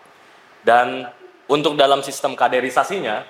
Dan 0.61 1.09
untuk 1.49 1.73
dalam 1.73 2.05
sistem 2.05 2.37
kaderisasinya 2.37 3.25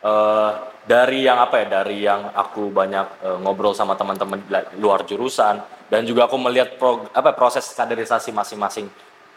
eh, 0.00 0.50
dari 0.88 1.28
yang 1.28 1.44
apa 1.44 1.60
ya, 1.60 1.66
dari 1.84 2.08
yang 2.08 2.32
aku 2.32 2.72
banyak 2.72 3.06
eh, 3.20 3.38
ngobrol 3.44 3.76
sama 3.76 4.00
teman-teman 4.00 4.40
luar 4.80 5.04
jurusan 5.04 5.60
dan 5.92 6.08
juga 6.08 6.24
aku 6.24 6.40
melihat 6.40 6.80
pro- 6.80 7.04
apa 7.12 7.36
proses 7.36 7.68
kaderisasi 7.76 8.32
masing-masing 8.32 8.88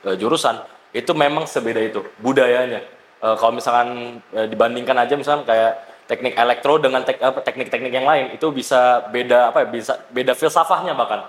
eh, 0.06 0.16
jurusan 0.16 0.62
itu 0.94 1.12
memang 1.14 1.46
sebeda 1.46 1.82
itu 1.82 2.02
budayanya. 2.22 2.82
Eh, 3.20 3.36
kalau 3.36 3.52
misalkan 3.52 4.20
eh, 4.32 4.48
dibandingkan 4.48 4.96
aja 4.96 5.14
misalkan 5.20 5.44
kayak 5.44 5.90
teknik 6.10 6.34
elektro 6.34 6.82
dengan 6.82 7.06
teknik-teknik 7.06 7.94
yang 7.94 8.08
lain 8.10 8.34
itu 8.34 8.50
bisa 8.50 9.06
beda 9.14 9.54
apa 9.54 9.62
ya 9.62 9.68
bisa 9.70 9.94
beda 10.10 10.34
filsafahnya 10.34 10.98
bahkan 10.98 11.22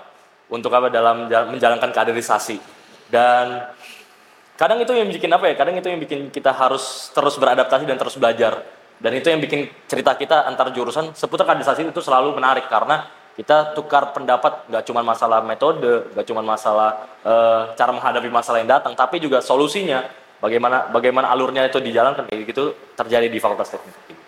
untuk 0.49 0.73
apa 0.73 0.89
dalam 0.89 1.29
jal- 1.29 1.53
menjalankan 1.53 1.93
kaderisasi 1.93 2.57
dan 3.13 3.69
kadang 4.57 4.81
itu 4.81 4.89
yang 4.97 5.05
bikin 5.05 5.29
apa 5.29 5.53
ya 5.53 5.53
kadang 5.53 5.77
itu 5.77 5.85
yang 5.85 6.01
bikin 6.01 6.33
kita 6.33 6.49
harus 6.49 7.13
terus 7.13 7.37
beradaptasi 7.37 7.85
dan 7.85 7.93
terus 8.01 8.17
belajar 8.17 8.65
dan 8.97 9.11
itu 9.13 9.29
yang 9.29 9.37
bikin 9.37 9.69
cerita 9.85 10.17
kita 10.17 10.49
antar 10.49 10.73
jurusan 10.73 11.13
seputar 11.13 11.45
kaderisasi 11.45 11.85
itu 11.85 12.01
selalu 12.01 12.33
menarik 12.33 12.65
karena 12.65 13.05
kita 13.35 13.73
tukar 13.73 14.11
pendapat 14.11 14.67
nggak 14.67 14.83
cuma 14.83 15.01
masalah 15.01 15.39
metode 15.39 16.11
nggak 16.11 16.25
cuma 16.27 16.41
masalah 16.43 17.07
eh, 17.23 17.61
cara 17.75 17.91
menghadapi 17.95 18.27
masalah 18.27 18.59
yang 18.59 18.69
datang 18.69 18.93
tapi 18.93 19.23
juga 19.23 19.39
solusinya 19.39 20.03
bagaimana 20.43 20.91
bagaimana 20.91 21.31
alurnya 21.31 21.65
itu 21.69 21.79
dijalankan 21.79 22.27
kayak 22.27 22.43
gitu 22.49 22.75
terjadi 22.97 23.31
di 23.31 23.39
fakultas 23.39 23.71
teknik 23.71 24.21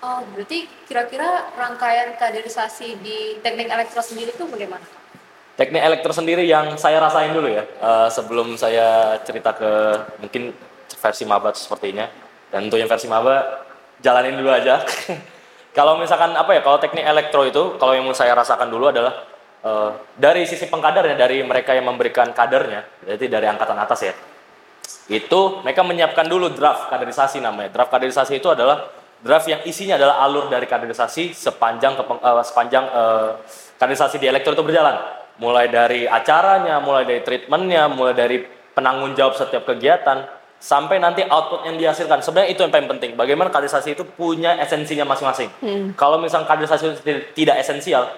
Oh, 0.00 0.24
berarti 0.32 0.64
kira-kira 0.88 1.52
rangkaian 1.60 2.16
kaderisasi 2.16 3.04
di 3.04 3.36
teknik 3.44 3.68
elektro 3.68 4.00
sendiri 4.00 4.32
itu 4.32 4.48
bagaimana? 4.48 4.80
Teknik 5.60 5.84
elektro 5.84 6.16
sendiri 6.16 6.48
yang 6.48 6.72
saya 6.80 7.04
rasain 7.04 7.36
dulu 7.36 7.52
ya, 7.52 7.68
eh, 7.68 8.08
sebelum 8.08 8.56
saya 8.56 9.20
cerita 9.28 9.52
ke 9.52 9.70
mungkin 10.24 10.56
versi 10.88 11.28
maba 11.28 11.52
sepertinya. 11.52 12.08
Dan 12.48 12.72
untuk 12.72 12.80
yang 12.80 12.88
versi 12.88 13.12
maba, 13.12 13.60
jalanin 14.00 14.40
dulu 14.40 14.48
aja. 14.48 14.80
kalau 15.70 15.98
misalkan 15.98 16.34
apa 16.34 16.50
ya, 16.56 16.60
kalau 16.66 16.78
teknik 16.82 17.06
elektro 17.06 17.46
itu, 17.46 17.78
kalau 17.78 17.94
yang 17.94 18.06
saya 18.10 18.34
rasakan 18.34 18.66
dulu 18.66 18.90
adalah 18.90 19.22
eh, 19.62 19.90
dari 20.18 20.42
sisi 20.46 20.66
pengkadernya, 20.66 21.14
dari 21.14 21.42
mereka 21.46 21.74
yang 21.74 21.86
memberikan 21.86 22.34
kadernya, 22.34 23.06
berarti 23.06 23.26
dari 23.30 23.46
angkatan 23.46 23.78
atas 23.78 24.00
ya, 24.02 24.14
itu 25.10 25.40
mereka 25.62 25.86
menyiapkan 25.86 26.26
dulu 26.26 26.50
draft 26.54 26.90
kaderisasi 26.90 27.38
namanya. 27.38 27.70
Draft 27.70 27.90
kaderisasi 27.94 28.42
itu 28.42 28.50
adalah 28.50 28.90
draft 29.22 29.46
yang 29.46 29.62
isinya 29.62 29.94
adalah 30.00 30.22
alur 30.26 30.50
dari 30.50 30.66
kaderisasi 30.66 31.36
sepanjang 31.36 31.94
kepeng- 31.98 32.22
eh, 32.22 32.44
sepanjang 32.46 32.84
eh, 32.90 33.30
kaderisasi 33.78 34.16
di 34.18 34.26
elektro 34.26 34.54
itu 34.54 34.66
berjalan. 34.66 35.22
Mulai 35.40 35.72
dari 35.72 36.04
acaranya, 36.04 36.84
mulai 36.84 37.08
dari 37.08 37.24
treatmentnya, 37.24 37.88
mulai 37.88 38.12
dari 38.12 38.44
penanggung 38.76 39.16
jawab 39.16 39.38
setiap 39.38 39.64
kegiatan, 39.64 40.39
sampai 40.60 41.00
nanti 41.00 41.24
output 41.24 41.64
yang 41.64 41.80
dihasilkan. 41.80 42.20
Sebenarnya 42.20 42.52
itu 42.52 42.60
yang 42.60 42.68
paling 42.68 42.86
penting. 42.86 43.16
Bagaimana 43.16 43.48
kaderisasi 43.48 43.96
itu 43.96 44.04
punya 44.04 44.60
esensinya 44.60 45.08
masing-masing. 45.08 45.48
Kalau 45.96 46.20
misalnya 46.20 46.44
kaderisasi 46.46 46.84
itu 46.84 47.00
tidak- 47.32 47.58
esensial, 47.64 48.12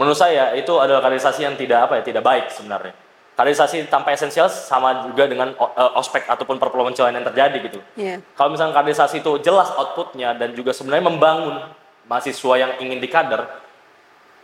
menurut 0.00 0.16
saya 0.16 0.56
itu 0.56 0.72
adalah 0.80 1.04
kaderisasi 1.04 1.44
yang 1.44 1.54
tidak 1.60 1.86
apa 1.86 2.00
ya, 2.00 2.02
tidak 2.08 2.24
baik 2.24 2.48
sebenarnya. 2.48 2.96
Kaderisasi 3.36 3.86
tanpa 3.86 4.10
esensial 4.16 4.50
sama 4.50 5.06
juga 5.06 5.28
dengan 5.30 5.54
eh, 5.54 5.90
ospek 5.94 6.26
ataupun 6.26 6.58
perpeloncoan 6.58 7.14
yang 7.14 7.22
terjadi 7.22 7.56
gitu. 7.70 7.78
Iya. 7.94 8.18
Kalau 8.34 8.50
misalnya 8.50 8.74
kaderisasi 8.74 9.22
itu 9.22 9.38
jelas 9.44 9.70
outputnya 9.76 10.34
dan 10.34 10.56
juga 10.58 10.74
sebenarnya 10.74 11.06
membangun 11.06 11.54
mahasiswa 12.08 12.54
yang 12.58 12.72
ingin 12.82 12.98
dikader, 12.98 13.44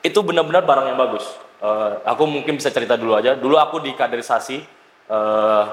itu 0.05 0.21
benar-benar 0.21 0.63
barang 0.63 0.87
yang 0.93 0.99
bagus. 1.01 1.25
Eh, 1.59 1.93
aku 2.05 2.23
mungkin 2.29 2.61
bisa 2.61 2.69
cerita 2.69 2.95
dulu 2.95 3.17
aja. 3.17 3.33
Dulu 3.35 3.57
aku 3.57 3.81
di 3.83 3.97
kaderisasi, 3.97 4.61
eh, 5.09 5.65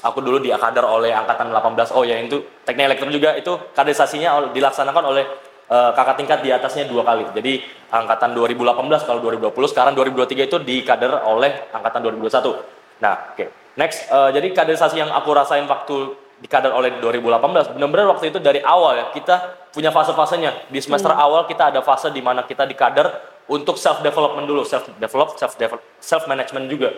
aku 0.00 0.18
dulu 0.24 0.40
diakader 0.40 0.82
oleh 0.82 1.12
angkatan 1.12 1.52
18. 1.52 1.92
Oh 1.92 2.02
ya 2.02 2.16
itu 2.16 2.40
teknik 2.64 2.96
elektro 2.96 3.12
juga 3.12 3.36
itu 3.36 3.52
kaderisasinya 3.76 4.50
dilaksanakan 4.50 5.04
oleh 5.04 5.24
eh, 5.68 5.90
kakak 5.92 6.16
tingkat 6.16 6.38
di 6.40 6.48
atasnya 6.48 6.88
dua 6.88 7.04
kali. 7.04 7.28
Jadi 7.36 7.62
angkatan 7.92 8.32
2018 8.32 9.04
kalau 9.04 9.20
2020, 9.20 9.52
sekarang 9.68 9.92
2023 9.92 10.48
itu 10.48 10.56
dikader 10.64 11.22
oleh 11.28 11.68
angkatan 11.70 12.00
2021. 12.08 12.56
Nah, 13.04 13.36
oke. 13.36 13.44
Next, 13.76 14.08
eh, 14.08 14.30
jadi 14.32 14.48
kaderisasi 14.52 14.96
yang 15.00 15.12
aku 15.12 15.32
rasain 15.36 15.64
waktu 15.68 16.16
dikader 16.42 16.74
oleh 16.74 16.98
2018, 16.98 17.70
benar-benar 17.78 18.18
waktu 18.18 18.34
itu 18.34 18.42
dari 18.42 18.58
awal 18.58 18.98
ya 18.98 19.06
kita 19.14 19.68
punya 19.70 19.94
fase-fasenya. 19.94 20.68
Di 20.68 20.82
semester 20.82 21.14
awal 21.14 21.46
kita 21.46 21.70
ada 21.70 21.80
fase 21.86 22.10
di 22.10 22.18
mana 22.18 22.42
kita 22.42 22.66
dikader 22.66 23.06
untuk 23.46 23.78
self 23.78 24.02
development 24.02 24.46
dulu, 24.50 24.66
self 24.66 24.90
develop, 24.98 25.38
self 25.38 25.54
self 26.02 26.24
management 26.26 26.66
juga. 26.66 26.90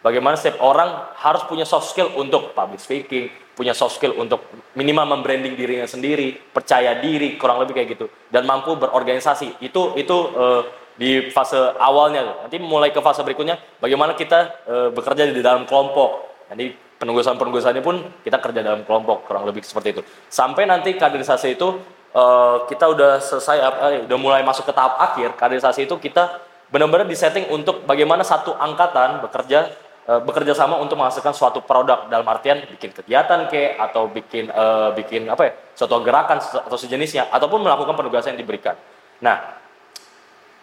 Bagaimana 0.00 0.32
setiap 0.32 0.64
orang 0.64 1.12
harus 1.20 1.44
punya 1.44 1.68
soft 1.68 1.92
skill 1.92 2.08
untuk 2.16 2.56
public 2.56 2.80
speaking, 2.80 3.28
punya 3.52 3.76
soft 3.76 4.00
skill 4.00 4.16
untuk 4.16 4.48
minimal 4.72 5.04
membranding 5.04 5.52
dirinya 5.52 5.84
sendiri, 5.84 6.40
percaya 6.40 6.96
diri, 7.04 7.36
kurang 7.36 7.60
lebih 7.60 7.76
kayak 7.76 7.88
gitu, 8.00 8.06
dan 8.32 8.48
mampu 8.48 8.80
berorganisasi. 8.80 9.60
Itu 9.60 9.92
itu 10.00 10.16
eh, 10.32 10.62
di 10.96 11.10
fase 11.28 11.76
awalnya. 11.76 12.48
Nanti 12.48 12.56
mulai 12.56 12.96
ke 12.96 13.04
fase 13.04 13.20
berikutnya, 13.20 13.60
bagaimana 13.76 14.16
kita 14.16 14.38
eh, 14.64 14.88
bekerja 14.88 15.28
di 15.28 15.44
dalam 15.44 15.68
kelompok. 15.68 16.32
Nanti 16.48 16.72
penugasan-penugasannya 16.72 17.84
pun 17.84 18.00
kita 18.24 18.40
kerja 18.40 18.60
dalam 18.64 18.88
kelompok, 18.88 19.28
kurang 19.28 19.44
lebih 19.44 19.60
seperti 19.60 20.00
itu. 20.00 20.02
Sampai 20.32 20.64
nanti 20.64 20.96
kaderisasi 20.96 21.60
itu 21.60 21.76
eh, 22.16 22.56
kita 22.72 22.88
udah 22.88 23.20
selesai, 23.20 23.56
eh, 23.60 24.08
udah 24.08 24.16
mulai 24.16 24.40
masuk 24.40 24.64
ke 24.64 24.72
tahap 24.72 24.96
akhir. 24.96 25.36
Kaderisasi 25.36 25.84
itu 25.84 26.00
kita 26.00 26.40
benar-benar 26.72 27.04
disetting 27.04 27.52
untuk 27.52 27.84
bagaimana 27.84 28.24
satu 28.24 28.56
angkatan 28.56 29.20
bekerja 29.26 29.89
bekerja 30.08 30.56
sama 30.56 30.80
untuk 30.80 30.96
menghasilkan 30.96 31.30
suatu 31.36 31.60
produk 31.62 32.08
dalam 32.08 32.24
artian 32.26 32.64
bikin 32.66 32.90
kegiatan 32.90 33.46
ke 33.46 33.76
atau 33.78 34.08
bikin 34.08 34.48
eh, 34.50 34.90
bikin 34.96 35.28
apa 35.28 35.42
ya 35.46 35.52
suatu 35.76 36.00
gerakan 36.02 36.40
atau 36.40 36.78
sejenisnya 36.78 37.28
ataupun 37.30 37.62
melakukan 37.62 37.94
penugasan 37.94 38.34
yang 38.34 38.42
diberikan. 38.42 38.74
Nah, 39.20 39.60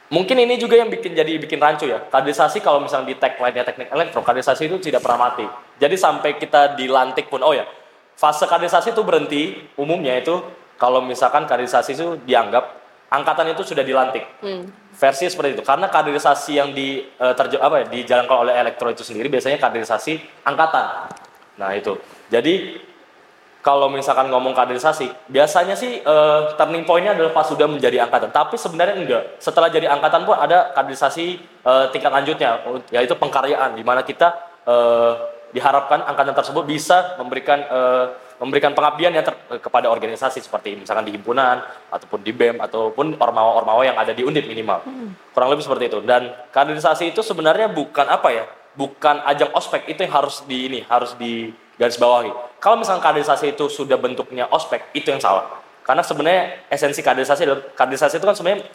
mungkin 0.10 0.36
ini 0.42 0.58
juga 0.58 0.76
yang 0.76 0.90
bikin 0.90 1.14
jadi 1.14 1.38
bikin 1.38 1.62
rancu 1.62 1.88
ya. 1.88 2.02
Kaderisasi 2.10 2.60
kalau 2.60 2.82
misalnya 2.82 3.14
di 3.14 3.16
tagline-nya 3.16 3.64
teknik 3.64 3.88
elektro, 3.94 4.26
kaderisasi 4.26 4.68
itu 4.68 4.78
tidak 4.92 5.06
pernah 5.06 5.30
mati. 5.32 5.46
Jadi 5.78 5.96
sampai 5.96 6.42
kita 6.42 6.74
dilantik 6.74 7.30
pun, 7.30 7.40
oh 7.46 7.54
ya, 7.54 7.64
fase 8.18 8.50
kaderisasi 8.50 8.92
itu 8.98 9.02
berhenti 9.06 9.42
umumnya 9.78 10.18
itu 10.18 10.42
kalau 10.82 11.02
misalkan 11.02 11.46
kaderisasi 11.46 11.94
itu 11.94 12.08
dianggap 12.26 12.78
angkatan 13.14 13.54
itu 13.54 13.64
sudah 13.64 13.86
dilantik. 13.86 14.26
Versi 14.98 15.30
seperti 15.30 15.62
itu. 15.62 15.64
Karena 15.64 15.94
kaderisasi 15.94 16.58
yang 16.58 16.74
di 16.74 17.06
eh, 17.06 17.34
terje- 17.38 17.62
apa 17.62 17.86
ya, 17.86 17.86
dijalankan 17.86 18.38
oleh 18.50 18.54
elektro 18.58 18.90
itu 18.90 19.06
sendiri 19.06 19.30
biasanya 19.30 19.62
kaderisasi 19.62 20.18
angkatan. 20.42 21.14
Nah, 21.62 21.70
itu. 21.78 22.02
Jadi 22.34 22.82
kalau 23.62 23.92
misalkan 23.92 24.32
ngomong 24.32 24.58
kaderisasi, 24.58 25.30
biasanya 25.30 25.78
sih 25.78 26.02
eh, 26.02 26.40
turning 26.58 26.82
point-nya 26.82 27.14
adalah 27.14 27.30
pas 27.30 27.46
sudah 27.46 27.70
menjadi 27.70 28.10
angkatan. 28.10 28.34
Tapi 28.34 28.58
sebenarnya 28.58 28.96
enggak. 28.98 29.24
Setelah 29.38 29.70
jadi 29.70 29.86
angkatan 29.86 30.26
pun 30.26 30.34
ada 30.34 30.74
kaderisasi 30.74 31.26
eh, 31.46 31.86
tingkat 31.94 32.10
lanjutnya, 32.10 32.66
yaitu 32.90 33.14
pengkaryaan, 33.14 33.78
di 33.78 33.86
mana 33.86 34.02
kita 34.02 34.34
eh, 34.66 35.14
diharapkan 35.54 36.10
angkatan 36.10 36.34
tersebut 36.34 36.66
bisa 36.66 37.16
memberikan 37.22 37.60
eh, 37.62 38.06
memberikan 38.38 38.72
pengabdian 38.78 39.14
yang 39.18 39.26
ter- 39.26 39.38
eh, 39.50 39.62
kepada 39.62 39.90
organisasi 39.90 40.46
seperti 40.46 40.78
misalkan 40.78 41.06
di 41.06 41.14
himpunan 41.18 41.62
ataupun 41.90 42.22
di 42.22 42.32
BEM 42.34 42.62
ataupun 42.62 43.18
ormawa-ormawa 43.18 43.82
yang 43.86 43.98
ada 43.98 44.14
di 44.14 44.22
Undip 44.22 44.46
minimal. 44.46 44.86
Kurang 45.34 45.50
lebih 45.50 45.66
seperti 45.66 45.90
itu. 45.90 46.00
Dan 46.06 46.30
kaderisasi 46.54 47.10
itu 47.14 47.26
sebenarnya 47.26 47.70
bukan 47.70 48.06
apa 48.06 48.30
ya? 48.30 48.46
Bukan 48.78 49.26
ajang 49.26 49.50
ospek 49.58 49.90
itu 49.90 50.06
yang 50.06 50.14
harus 50.14 50.46
di 50.46 50.70
ini, 50.70 50.80
harus 50.86 51.18
di 51.18 51.50
garis 51.82 51.98
bawahi. 51.98 52.30
Kalau 52.62 52.78
misalnya 52.78 53.02
kaderisasi 53.02 53.58
itu 53.58 53.66
sudah 53.70 53.98
bentuknya 53.98 54.46
ospek, 54.54 54.94
itu 54.94 55.10
yang 55.10 55.22
salah. 55.22 55.62
Karena 55.82 56.06
sebenarnya 56.06 56.70
esensi 56.70 57.02
kaderisasi 57.02 57.74
kaderisasi 57.74 58.22
itu 58.22 58.26
kan 58.28 58.36
sebenarnya 58.38 58.70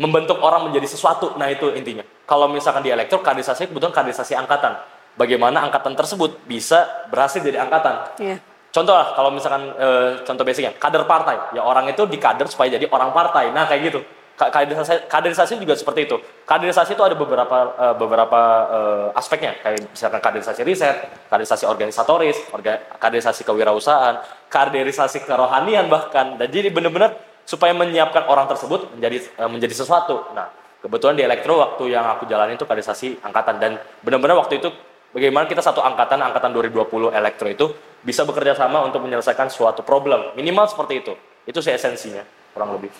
membentuk 0.00 0.40
orang 0.40 0.68
menjadi 0.68 0.88
sesuatu. 0.88 1.36
Nah, 1.36 1.52
itu 1.52 1.68
intinya. 1.76 2.04
Kalau 2.24 2.48
misalkan 2.48 2.80
di 2.80 2.88
elektro 2.88 3.20
kaderisasi 3.20 3.68
kebetulan 3.68 3.92
kaderisasi 3.92 4.32
angkatan. 4.36 4.78
bagaimana 5.12 5.60
angkatan 5.68 5.92
tersebut 5.92 6.40
bisa 6.48 6.88
berhasil 7.12 7.44
jadi 7.44 7.60
angkatan. 7.60 8.16
Iya. 8.16 8.40
Contoh 8.72 8.96
lah, 8.96 9.12
kalau 9.12 9.28
misalkan 9.28 9.68
eh, 9.76 10.24
contoh 10.24 10.42
basicnya, 10.48 10.72
kader 10.72 11.04
partai. 11.04 11.52
Ya 11.52 11.60
orang 11.60 11.84
itu 11.92 12.08
dikader 12.08 12.48
supaya 12.48 12.72
jadi 12.72 12.88
orang 12.88 13.12
partai. 13.12 13.52
Nah 13.52 13.68
kayak 13.68 13.92
gitu. 13.92 14.00
Ka- 14.32 14.48
Kaderisasi, 14.48 15.12
kaderisasi 15.12 15.60
juga 15.60 15.76
seperti 15.76 16.08
itu. 16.08 16.16
Kaderisasi 16.48 16.96
itu 16.96 17.04
ada 17.04 17.12
beberapa 17.12 17.56
eh, 17.76 17.94
beberapa 18.00 18.40
eh, 18.72 19.08
aspeknya, 19.20 19.60
kayak 19.60 19.92
misalkan 19.92 20.24
kaderisasi 20.24 20.64
riset, 20.64 20.96
kaderisasi 21.28 21.68
organisatoris, 21.68 22.40
orga, 22.48 22.80
kaderisasi 22.96 23.44
kewirausahaan, 23.44 24.24
kaderisasi 24.48 25.20
kerohanian 25.28 25.92
bahkan. 25.92 26.40
Dan 26.40 26.48
jadi 26.48 26.72
benar-benar 26.72 27.12
supaya 27.44 27.76
menyiapkan 27.76 28.24
orang 28.24 28.48
tersebut 28.48 28.88
menjadi 28.96 29.20
eh, 29.36 29.50
menjadi 29.52 29.84
sesuatu. 29.84 30.32
Nah 30.32 30.48
kebetulan 30.80 31.14
di 31.14 31.22
elektro 31.28 31.60
waktu 31.60 31.92
yang 31.92 32.08
aku 32.08 32.24
jalani 32.24 32.56
itu 32.56 32.64
kaderisasi 32.64 33.20
angkatan 33.20 33.60
dan 33.60 33.76
benar-benar 34.00 34.40
waktu 34.40 34.64
itu 34.64 34.72
bagaimana 35.12 35.44
kita 35.46 35.60
satu 35.60 35.80
angkatan 35.80 36.18
angkatan 36.18 36.50
2020 36.50 37.12
elektro 37.12 37.46
itu 37.46 37.66
bisa 38.02 38.24
bekerja 38.24 38.58
sama 38.58 38.82
untuk 38.82 38.98
menyelesaikan 39.00 39.46
suatu 39.46 39.80
problem. 39.80 40.34
Minimal 40.34 40.66
seperti 40.66 40.94
itu. 40.98 41.12
Itu 41.44 41.62
sih 41.62 41.70
esensinya 41.70 42.24
kurang 42.50 42.74
lebih. 42.74 42.90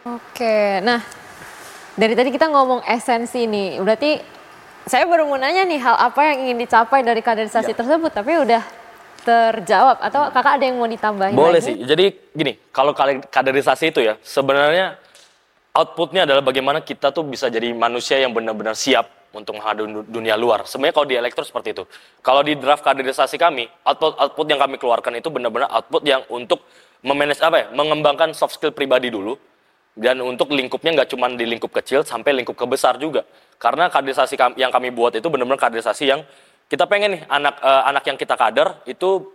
Oke, 0.00 0.80
nah 0.80 1.04
dari 1.92 2.16
tadi 2.16 2.32
kita 2.32 2.48
ngomong 2.48 2.82
esensi 2.82 3.44
nih, 3.44 3.78
berarti 3.78 4.16
saya 4.82 5.04
baru 5.04 5.28
mau 5.28 5.36
nanya 5.36 5.62
nih 5.62 5.76
hal 5.78 5.96
apa 6.00 6.20
yang 6.24 6.48
ingin 6.48 6.56
dicapai 6.58 7.04
dari 7.04 7.20
kaderisasi 7.20 7.70
Ya. 7.70 7.76
tersebut, 7.76 8.10
tapi 8.10 8.32
udah 8.34 8.64
terjawab. 9.20 10.00
Atau 10.00 10.32
kakak 10.32 10.56
ada 10.56 10.64
yang 10.64 10.80
mau 10.80 10.88
ditambahin 10.88 11.36
boleh 11.36 11.60
lagi? 11.60 11.68
sih. 11.68 11.74
Jadi 11.84 12.04
gini 12.32 12.56
kalau 12.72 12.96
kaderisasi 13.28 13.92
itu 13.92 14.00
ya 14.00 14.16
sebenarnya 14.24 14.96
outputnya 15.76 16.24
adalah 16.24 16.40
bagaimana 16.40 16.80
kita 16.80 17.12
tuh 17.12 17.22
bisa 17.22 17.46
jadi 17.46 17.70
manusia 17.70 18.16
yang 18.16 18.32
benar-benar 18.32 18.72
siap 18.72 19.04
untuk 19.32 19.58
menghadapi 19.58 19.86
du- 19.86 20.08
dunia 20.08 20.34
luar. 20.34 20.66
Sebenarnya 20.66 20.94
kalau 20.96 21.08
di 21.08 21.16
elektro 21.16 21.42
seperti 21.46 21.74
itu. 21.76 21.84
Kalau 22.20 22.42
di 22.42 22.58
draft 22.58 22.82
kaderisasi 22.82 23.36
kami, 23.40 23.68
output 23.86 24.18
output 24.18 24.46
yang 24.50 24.60
kami 24.60 24.76
keluarkan 24.76 25.18
itu 25.18 25.28
benar-benar 25.30 25.70
output 25.70 26.02
yang 26.06 26.22
untuk 26.30 26.62
memanage 27.00 27.40
apa 27.40 27.56
ya, 27.56 27.66
mengembangkan 27.72 28.36
soft 28.36 28.58
skill 28.58 28.74
pribadi 28.74 29.08
dulu 29.08 29.38
dan 29.96 30.20
untuk 30.20 30.52
lingkupnya 30.52 31.02
nggak 31.02 31.10
cuma 31.10 31.26
di 31.32 31.46
lingkup 31.48 31.72
kecil 31.72 32.04
sampai 32.04 32.36
lingkup 32.36 32.54
kebesar 32.54 32.98
juga. 33.00 33.24
Karena 33.60 33.88
kaderisasi 33.92 34.36
yang 34.56 34.72
kami 34.72 34.90
buat 34.90 35.12
itu 35.16 35.26
benar-benar 35.28 35.60
kaderisasi 35.60 36.04
yang 36.08 36.20
kita 36.70 36.86
pengen 36.86 37.18
nih 37.18 37.22
anak 37.26 37.54
eh, 37.60 37.82
anak 37.90 38.04
yang 38.06 38.18
kita 38.18 38.34
kader 38.38 38.86
itu 38.86 39.34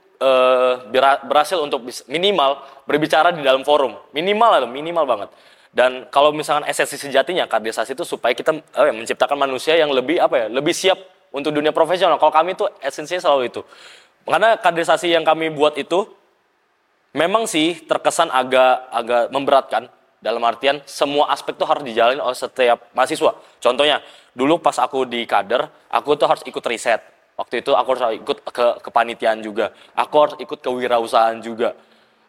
bera- 0.89 1.21
berhasil 1.27 1.59
untuk 1.59 1.83
minimal 2.07 2.63
berbicara 2.87 3.35
di 3.35 3.43
dalam 3.43 3.67
forum 3.67 3.99
minimal 4.15 4.49
lah 4.55 4.59
minimal 4.63 5.03
banget 5.03 5.29
dan 5.75 6.07
kalau 6.07 6.31
misalkan 6.31 6.63
esensi 6.71 6.95
sejatinya 6.95 7.45
kaderisasi 7.51 7.93
itu 7.93 8.07
supaya 8.07 8.31
kita 8.31 8.55
eh, 8.55 8.95
menciptakan 8.95 9.35
manusia 9.35 9.75
yang 9.75 9.91
lebih 9.91 10.17
apa 10.23 10.35
ya 10.35 10.47
lebih 10.47 10.71
siap 10.71 10.97
untuk 11.35 11.51
dunia 11.51 11.75
profesional 11.75 12.15
kalau 12.15 12.31
kami 12.31 12.55
itu 12.55 12.63
esensinya 12.79 13.19
selalu 13.19 13.51
itu 13.51 13.61
karena 14.23 14.55
kaderisasi 14.55 15.11
yang 15.11 15.27
kami 15.27 15.51
buat 15.51 15.75
itu 15.75 16.07
memang 17.11 17.45
sih 17.45 17.83
terkesan 17.83 18.31
agak 18.31 18.87
agak 18.89 19.23
memberatkan 19.35 19.91
dalam 20.25 20.41
artian 20.41 20.81
semua 20.89 21.29
aspek 21.29 21.53
tuh 21.53 21.69
harus 21.69 21.85
dijalani 21.85 22.17
oleh 22.17 22.33
setiap 22.33 22.89
mahasiswa. 22.97 23.37
Contohnya, 23.61 24.01
dulu 24.33 24.57
pas 24.57 24.73
aku 24.81 25.05
di 25.05 25.21
kader, 25.29 25.69
aku 25.93 26.17
tuh 26.17 26.25
harus 26.25 26.41
ikut 26.49 26.65
riset. 26.65 26.97
Waktu 27.37 27.61
itu 27.61 27.77
aku 27.77 27.87
harus 27.93 28.17
ikut 28.17 28.37
ke 28.49 28.67
kepanitiaan 28.89 29.45
juga. 29.45 29.69
Aku 29.93 30.15
harus 30.17 30.35
ikut 30.41 30.57
kewirausahaan 30.65 31.37
juga. 31.45 31.77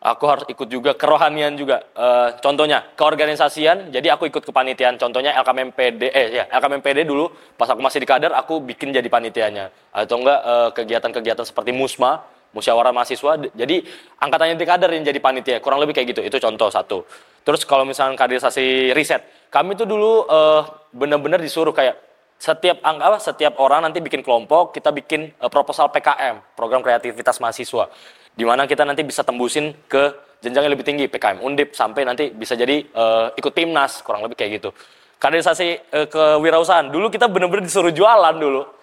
Aku 0.06 0.22
harus 0.30 0.46
ikut 0.46 0.70
juga 0.70 0.94
kerohanian 0.94 1.58
juga. 1.58 1.82
Eh, 1.98 2.38
contohnya 2.38 2.86
keorganisasian, 2.94 3.90
jadi 3.90 4.14
aku 4.14 4.30
ikut 4.30 4.46
kepanitiaan. 4.46 4.94
Contohnya 5.02 5.34
LKMPD, 5.34 6.14
eh 6.14 6.26
ya 6.30 6.44
LKMPD 6.46 7.02
dulu. 7.02 7.26
Pas 7.58 7.66
aku 7.66 7.82
masih 7.82 7.98
di 7.98 8.06
kader, 8.06 8.30
aku 8.30 8.62
bikin 8.62 8.94
jadi 8.94 9.08
panitianya. 9.10 9.74
Atau 9.90 10.22
enggak 10.22 10.38
eh, 10.46 10.68
kegiatan-kegiatan 10.78 11.42
seperti 11.42 11.74
musma, 11.74 12.22
musyawarah 12.54 12.94
mahasiswa. 12.94 13.50
Jadi 13.50 13.82
angkatannya 14.22 14.54
di 14.54 14.66
kader 14.70 14.90
yang 14.94 15.02
jadi 15.02 15.18
panitia. 15.18 15.58
Kurang 15.58 15.82
lebih 15.82 15.98
kayak 15.98 16.14
gitu. 16.14 16.22
Itu 16.22 16.38
contoh 16.38 16.70
satu. 16.70 17.02
Terus 17.42 17.66
kalau 17.66 17.82
misalnya 17.82 18.14
kaderisasi 18.14 18.94
riset 18.94 19.26
kami 19.50 19.74
tuh 19.74 19.90
dulu 19.90 20.22
eh, 20.30 20.62
benar-benar 20.94 21.42
disuruh 21.42 21.74
kayak 21.74 21.98
setiap 22.36 22.84
ang- 22.84 23.00
apa 23.00 23.16
setiap 23.16 23.56
orang 23.58 23.88
nanti 23.88 23.98
bikin 24.04 24.20
kelompok 24.20 24.76
kita 24.76 24.92
bikin 24.92 25.32
proposal 25.48 25.88
PKM 25.88 26.36
program 26.52 26.84
kreativitas 26.84 27.40
mahasiswa 27.40 27.88
di 28.36 28.44
mana 28.44 28.68
kita 28.68 28.84
nanti 28.84 29.00
bisa 29.00 29.24
tembusin 29.24 29.72
ke 29.88 30.12
jenjang 30.44 30.68
yang 30.68 30.74
lebih 30.76 30.84
tinggi 30.84 31.08
PKM 31.08 31.40
Undip 31.40 31.72
sampai 31.72 32.04
nanti 32.04 32.28
bisa 32.28 32.52
jadi 32.52 32.84
eh, 32.84 33.26
ikut 33.34 33.52
timnas 33.56 34.04
kurang 34.04 34.28
lebih 34.28 34.36
kayak 34.36 34.60
gitu 34.60 34.70
kaderisasi 35.16 35.68
eh, 35.88 36.06
kewirausahaan 36.06 36.92
dulu 36.92 37.08
kita 37.08 37.32
benar-benar 37.32 37.64
disuruh 37.64 37.90
jualan 37.90 38.36
dulu 38.36 38.76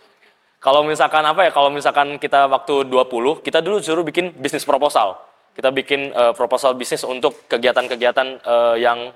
kalau 0.63 0.79
misalkan 0.87 1.27
apa 1.27 1.43
ya, 1.43 1.51
kalau 1.51 1.67
misalkan 1.67 2.15
kita 2.15 2.47
waktu 2.47 2.87
20, 2.87 3.43
kita 3.43 3.59
dulu 3.59 3.83
suruh 3.83 3.99
bikin 4.07 4.31
bisnis 4.39 4.63
proposal. 4.63 5.19
Kita 5.51 5.75
bikin 5.75 6.15
eh, 6.15 6.31
proposal 6.31 6.71
bisnis 6.79 7.03
untuk 7.03 7.35
kegiatan-kegiatan 7.51 8.27
eh, 8.39 8.75
yang 8.79 9.11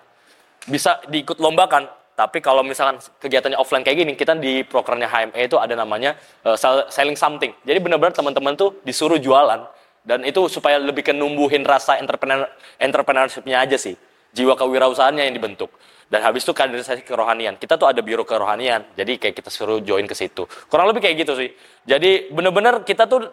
bisa 0.67 0.99
diikut 1.07 1.39
lombakan. 1.39 1.87
Tapi 2.19 2.43
kalau 2.43 2.67
misalkan 2.67 2.99
kegiatannya 3.23 3.55
offline 3.55 3.87
kayak 3.87 3.95
gini, 4.03 4.13
kita 4.19 4.35
di 4.35 4.67
prokernya 4.67 5.07
HME 5.07 5.47
itu 5.47 5.55
ada 5.55 5.77
namanya 5.77 6.17
sell- 6.57 6.89
selling 6.89 7.13
something. 7.13 7.53
Jadi 7.61 7.77
benar-benar 7.77 8.09
teman-teman 8.09 8.57
tuh 8.57 8.81
disuruh 8.81 9.21
jualan 9.21 9.61
dan 10.07 10.23
itu 10.23 10.47
supaya 10.47 10.79
lebih 10.79 11.03
kenumbuhin 11.03 11.67
rasa 11.67 11.99
entrepreneur 11.99 12.47
entrepreneurship-nya 12.79 13.67
aja 13.67 13.75
sih. 13.75 13.99
Jiwa 14.31 14.55
kewirausahaannya 14.55 15.27
yang 15.27 15.35
dibentuk. 15.35 15.67
Dan 16.07 16.23
habis 16.23 16.47
itu 16.47 16.55
kaderisasi 16.55 17.03
kerohanian. 17.03 17.59
Kita 17.59 17.75
tuh 17.75 17.91
ada 17.91 17.99
biro 17.99 18.23
kerohanian. 18.23 18.87
Jadi 18.95 19.19
kayak 19.19 19.35
kita 19.43 19.51
suruh 19.51 19.83
join 19.83 20.07
ke 20.07 20.15
situ. 20.15 20.47
Kurang 20.71 20.87
lebih 20.87 21.03
kayak 21.03 21.27
gitu 21.27 21.35
sih. 21.35 21.51
Jadi 21.83 22.31
bener-bener 22.31 22.87
kita 22.87 23.03
tuh 23.03 23.27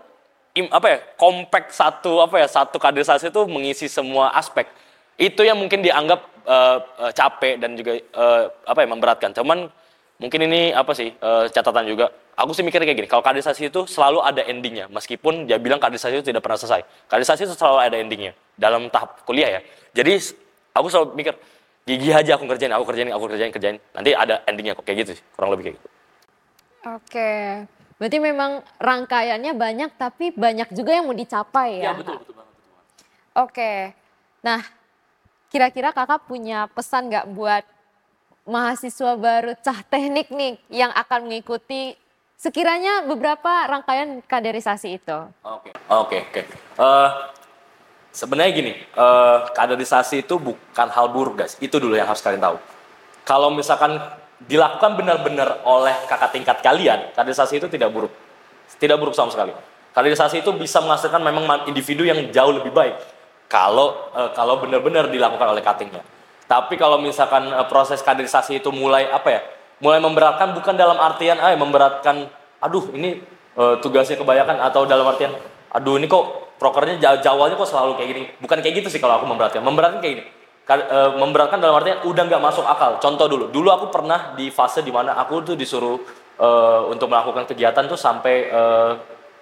apa 0.74 0.86
ya 0.90 0.98
compact 1.14 1.70
satu 1.70 2.18
apa 2.22 2.42
ya 2.42 2.50
satu 2.50 2.82
kaderisasi 2.82 3.30
itu 3.30 3.46
mengisi 3.46 3.86
semua 3.86 4.34
aspek. 4.34 4.66
Itu 5.14 5.46
yang 5.46 5.54
mungkin 5.62 5.78
dianggap 5.78 6.26
eh, 6.42 6.78
capek 7.14 7.54
dan 7.62 7.78
juga 7.78 8.02
eh, 8.02 8.42
apa 8.66 8.78
ya 8.82 8.88
memberatkan. 8.90 9.30
Cuman 9.30 9.70
mungkin 10.18 10.40
ini 10.46 10.70
apa 10.70 10.92
sih 10.94 11.10
eh, 11.10 11.44
catatan 11.50 11.84
juga. 11.88 12.10
Aku 12.34 12.50
sih 12.50 12.66
mikirnya 12.66 12.90
kayak 12.90 12.98
gini. 12.98 13.08
Kalau 13.10 13.22
kaderisasi 13.22 13.70
itu 13.70 13.86
selalu 13.86 14.18
ada 14.18 14.42
endingnya. 14.42 14.90
Meskipun 14.90 15.46
dia 15.46 15.62
bilang 15.62 15.78
kaderisasi 15.78 16.18
itu 16.18 16.34
tidak 16.34 16.42
pernah 16.42 16.58
selesai. 16.58 16.82
Kaderisasi 17.06 17.46
itu 17.46 17.54
selalu 17.54 17.78
ada 17.78 17.96
endingnya 17.98 18.32
dalam 18.58 18.90
tahap 18.90 19.22
kuliah 19.22 19.58
ya. 19.58 19.60
Jadi 19.94 20.34
aku 20.74 20.86
selalu 20.90 21.06
mikir 21.14 21.34
gigi 21.86 22.10
aja 22.10 22.34
aku 22.34 22.50
kerjain, 22.50 22.72
aku 22.74 22.84
kerjain, 22.90 23.08
aku 23.14 23.24
kerjain, 23.30 23.52
kerjain. 23.54 23.76
Nanti 23.94 24.10
ada 24.16 24.42
endingnya 24.50 24.74
kok 24.74 24.82
kayak 24.82 25.06
gitu 25.06 25.10
sih, 25.14 25.24
kurang 25.38 25.54
lebih 25.54 25.70
kayak 25.70 25.76
gitu. 25.78 25.88
Oke, 26.84 27.32
berarti 27.96 28.18
memang 28.20 28.60
rangkaiannya 28.76 29.52
banyak 29.56 29.90
tapi 29.96 30.34
banyak 30.36 30.68
juga 30.76 30.90
yang 30.92 31.08
mau 31.08 31.16
dicapai 31.16 31.80
ya. 31.80 31.96
betul 31.96 32.20
banget. 32.34 32.56
Oke, 33.34 33.72
nah 34.44 34.60
kira-kira 35.48 35.94
kakak 35.94 36.26
punya 36.26 36.66
pesan 36.74 37.08
nggak 37.08 37.30
buat 37.30 37.64
mahasiswa 38.44 39.16
baru 39.16 39.52
cah 39.60 39.80
teknik 39.88 40.28
nih 40.28 40.60
yang 40.68 40.92
akan 40.92 41.28
mengikuti 41.28 41.96
sekiranya 42.36 43.08
beberapa 43.08 43.68
rangkaian 43.68 44.20
kaderisasi 44.24 45.00
itu? 45.00 45.18
Oke, 45.44 45.72
oke, 45.88 46.18
oke. 46.30 46.40
Eh, 46.78 47.10
Sebenarnya 48.14 48.52
gini, 48.54 48.72
eh, 48.78 49.38
kaderisasi 49.58 50.22
itu 50.22 50.38
bukan 50.38 50.86
hal 50.86 51.10
buruk 51.10 51.34
guys. 51.42 51.58
Itu 51.58 51.82
dulu 51.82 51.98
yang 51.98 52.06
harus 52.06 52.22
kalian 52.22 52.38
tahu. 52.38 52.62
Kalau 53.26 53.50
misalkan 53.50 53.98
dilakukan 54.46 54.94
benar-benar 54.94 55.66
oleh 55.66 55.98
kakak 56.06 56.30
tingkat 56.30 56.62
kalian, 56.62 57.10
kaderisasi 57.10 57.58
itu 57.58 57.66
tidak 57.66 57.90
buruk. 57.90 58.14
Tidak 58.78 58.94
buruk 59.02 59.18
sama 59.18 59.34
sekali. 59.34 59.50
Kaderisasi 59.90 60.46
itu 60.46 60.50
bisa 60.54 60.78
menghasilkan 60.78 61.18
memang 61.26 61.42
man- 61.42 61.66
individu 61.66 62.06
yang 62.06 62.22
jauh 62.30 62.54
lebih 62.54 62.70
baik. 62.70 62.94
Kalau 63.50 64.14
eh, 64.14 64.30
kalau 64.30 64.62
benar-benar 64.62 65.10
dilakukan 65.10 65.50
oleh 65.50 65.62
cuttingnya. 65.66 66.02
Tapi 66.44 66.74
kalau 66.76 67.00
misalkan 67.00 67.48
eh, 67.48 67.66
proses 67.68 68.04
kaderisasi 68.04 68.60
itu 68.60 68.68
mulai 68.70 69.08
apa 69.08 69.28
ya? 69.28 69.40
Mulai 69.82 69.98
memberatkan 70.00 70.54
bukan 70.54 70.74
dalam 70.78 70.96
artian 71.00 71.40
ah 71.40 71.52
memberatkan 71.56 72.30
aduh 72.60 72.92
ini 72.94 73.20
eh, 73.56 73.74
tugasnya 73.80 74.20
kebanyakan 74.20 74.60
atau 74.60 74.84
dalam 74.84 75.04
artian 75.08 75.32
aduh 75.74 75.98
ini 75.98 76.06
kok 76.06 76.56
prokernya 76.58 77.02
jaw- 77.02 77.20
jawabnya 77.20 77.58
kok 77.58 77.68
selalu 77.68 77.98
kayak 77.98 78.08
gini. 78.14 78.22
Bukan 78.38 78.58
kayak 78.62 78.74
gitu 78.84 78.88
sih 78.92 79.00
kalau 79.02 79.18
aku 79.18 79.26
memberatkan. 79.26 79.60
Memberatkan 79.60 79.98
kayak 80.00 80.14
gini. 80.14 80.24
Eh, 80.64 81.10
memberatkan 81.20 81.60
dalam 81.60 81.76
artian 81.76 82.00
udah 82.08 82.22
nggak 82.24 82.40
masuk 82.40 82.64
akal. 82.64 82.96
Contoh 82.96 83.28
dulu. 83.28 83.52
Dulu 83.52 83.68
aku 83.68 83.86
pernah 83.92 84.32
di 84.32 84.48
fase 84.48 84.80
di 84.80 84.88
mana 84.88 85.12
aku 85.20 85.44
tuh 85.44 85.56
disuruh 85.58 86.00
eh, 86.40 86.80
untuk 86.88 87.12
melakukan 87.12 87.44
kegiatan 87.44 87.84
tuh 87.84 88.00
sampai 88.00 88.34
eh, 88.48 88.92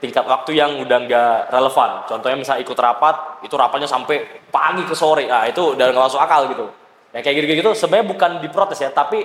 tingkat 0.03 0.27
waktu 0.27 0.59
yang 0.59 0.83
udah 0.83 0.99
nggak 1.07 1.35
relevan. 1.55 1.91
Contohnya 2.11 2.35
misalnya 2.35 2.67
ikut 2.67 2.75
rapat, 2.75 3.39
itu 3.47 3.55
rapatnya 3.55 3.87
sampai 3.87 4.43
pagi 4.51 4.83
ke 4.83 4.99
sore. 4.99 5.31
Nah 5.31 5.47
itu 5.47 5.79
udah 5.79 5.95
nggak 5.95 6.05
masuk 6.11 6.19
akal 6.19 6.51
gitu. 6.51 6.67
Yang 7.13 7.23
kayak 7.29 7.37
gitu-gitu 7.45 7.71
sebenarnya 7.77 8.07
bukan 8.09 8.31
diprotes 8.41 8.81
ya, 8.81 8.89
tapi 8.89 9.25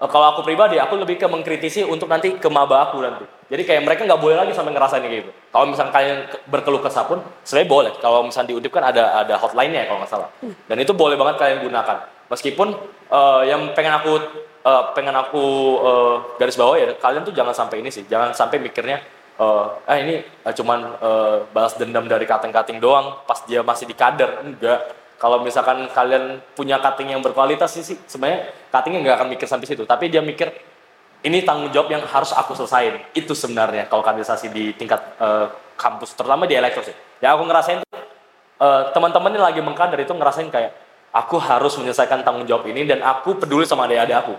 eh, 0.00 0.08
kalau 0.12 0.36
aku 0.36 0.40
pribadi 0.44 0.76
aku 0.76 1.00
lebih 1.00 1.16
ke 1.16 1.26
mengkritisi 1.26 1.82
untuk 1.84 2.08
nanti 2.08 2.36
ke 2.36 2.48
maba 2.52 2.88
aku 2.88 3.00
nanti. 3.00 3.24
Jadi 3.48 3.62
kayak 3.64 3.82
mereka 3.84 4.04
nggak 4.04 4.20
boleh 4.20 4.36
lagi 4.40 4.52
sampai 4.56 4.72
ngerasain 4.72 5.04
kayak 5.04 5.24
gitu. 5.24 5.30
Kalau 5.52 5.64
misalnya 5.68 5.92
kalian 5.92 6.18
ke- 6.28 6.40
berkeluh 6.48 6.82
kesah 6.84 7.04
pun 7.08 7.24
sebenarnya 7.44 7.68
boleh. 7.68 7.92
Kalau 8.00 8.20
misalnya 8.24 8.48
di 8.52 8.56
Undip 8.56 8.72
kan 8.72 8.84
ada 8.84 9.24
ada 9.24 9.34
hotline-nya 9.40 9.84
ya 9.84 9.86
kalau 9.88 9.98
nggak 10.04 10.12
salah. 10.12 10.28
Dan 10.40 10.76
itu 10.80 10.92
boleh 10.92 11.16
banget 11.16 11.36
kalian 11.40 11.60
gunakan. 11.64 11.96
Meskipun 12.28 12.68
eh, 13.12 13.42
yang 13.48 13.72
pengen 13.76 13.94
aku 14.00 14.12
eh, 14.64 14.84
pengen 14.96 15.16
aku 15.16 15.44
eh, 15.84 16.14
garis 16.40 16.56
bawah 16.56 16.76
ya 16.80 16.96
kalian 16.96 17.22
tuh 17.24 17.36
jangan 17.36 17.52
sampai 17.52 17.84
ini 17.84 17.92
sih 17.92 18.08
jangan 18.08 18.32
sampai 18.32 18.58
mikirnya 18.60 19.00
eh 19.34 19.66
ah 19.90 19.96
ini 19.98 20.22
eh, 20.24 20.54
cuman 20.54 20.78
eh, 21.02 21.36
balas 21.52 21.74
dendam 21.76 22.06
dari 22.08 22.24
kating-kating 22.24 22.80
doang 22.80 23.18
pas 23.28 23.44
dia 23.44 23.60
masih 23.60 23.84
di 23.84 23.92
kader 23.92 24.46
enggak 24.46 24.80
kalau 25.24 25.40
misalkan 25.40 25.88
kalian 25.88 26.36
punya 26.52 26.76
cutting 26.84 27.16
yang 27.16 27.24
berkualitas 27.24 27.72
sih, 27.72 27.80
sih 27.80 27.96
sebenarnya 28.04 28.44
cuttingnya 28.68 29.00
nggak 29.08 29.16
akan 29.16 29.28
mikir 29.32 29.48
sampai 29.48 29.64
situ. 29.64 29.88
Tapi 29.88 30.12
dia 30.12 30.20
mikir 30.20 30.52
ini 31.24 31.40
tanggung 31.40 31.72
jawab 31.72 31.88
yang 31.96 32.04
harus 32.04 32.28
aku 32.36 32.52
selesain 32.52 33.00
itu 33.16 33.32
sebenarnya 33.32 33.88
kalau 33.88 34.04
kaderisasi 34.04 34.52
di 34.52 34.76
tingkat 34.76 35.00
eh, 35.16 35.48
kampus 35.80 36.12
terutama 36.12 36.44
di 36.44 36.60
elektro 36.60 36.84
sih. 36.84 36.92
Yang 37.24 37.40
aku 37.40 37.44
ngerasain 37.48 37.80
eh, 37.80 38.82
teman-teman 38.92 39.32
yang 39.32 39.44
lagi 39.48 39.64
mengkader 39.64 39.96
itu 40.04 40.12
ngerasain 40.12 40.52
kayak 40.52 40.76
aku 41.08 41.40
harus 41.40 41.72
menyelesaikan 41.80 42.20
tanggung 42.20 42.44
jawab 42.44 42.68
ini 42.68 42.84
dan 42.84 43.00
aku 43.00 43.40
peduli 43.40 43.64
sama 43.64 43.88
adik-adik 43.88 44.28
aku. 44.28 44.36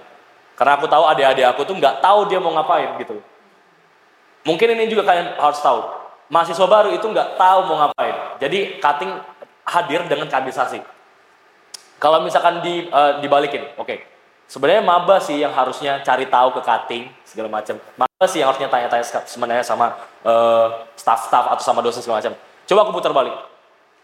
Karena 0.54 0.78
aku 0.78 0.86
tahu 0.86 1.02
adik-adik 1.10 1.50
aku 1.50 1.65
tuh 1.65 1.82
nggak 1.82 1.98
tahu 1.98 2.30
dia 2.30 2.38
mau 2.38 2.54
ngapain 2.54 2.93
gitu. 3.02 3.17
Mungkin 4.45 4.78
ini 4.78 4.86
juga 4.86 5.02
kalian 5.02 5.34
harus 5.41 5.58
tahu. 5.65 5.82
Mahasiswa 6.30 6.67
baru 6.69 6.93
itu 6.93 7.10
nggak 7.10 7.41
tahu 7.41 7.74
mau 7.74 7.89
ngapain. 7.89 8.38
Jadi 8.38 8.78
cutting 8.78 9.34
hadir 9.76 10.08
dengan 10.08 10.32
kaderisasi 10.32 10.96
kalau 11.96 12.22
misalkan 12.22 12.60
di 12.62 12.86
eh, 12.86 13.12
dibalikin 13.24 13.66
oke. 13.80 14.14
Sebenarnya 14.46 14.86
maba 14.86 15.18
sih 15.18 15.42
yang 15.42 15.50
harusnya 15.50 16.06
cari 16.06 16.30
tahu 16.30 16.54
ke 16.54 16.62
cutting 16.62 17.10
segala 17.26 17.50
macam. 17.50 17.82
Maba 17.98 18.26
sih 18.30 18.46
yang 18.46 18.54
harusnya 18.54 18.70
tanya-tanya 18.70 19.06
sebenarnya 19.26 19.66
sama 19.66 19.96
eh, 20.22 20.68
staff-staff 20.94 21.58
atau 21.58 21.64
sama 21.66 21.82
dosen 21.82 22.06
segala 22.06 22.22
macam. 22.22 22.38
Coba 22.70 22.80
aku 22.86 22.92
putar 22.94 23.10
balik. 23.10 23.34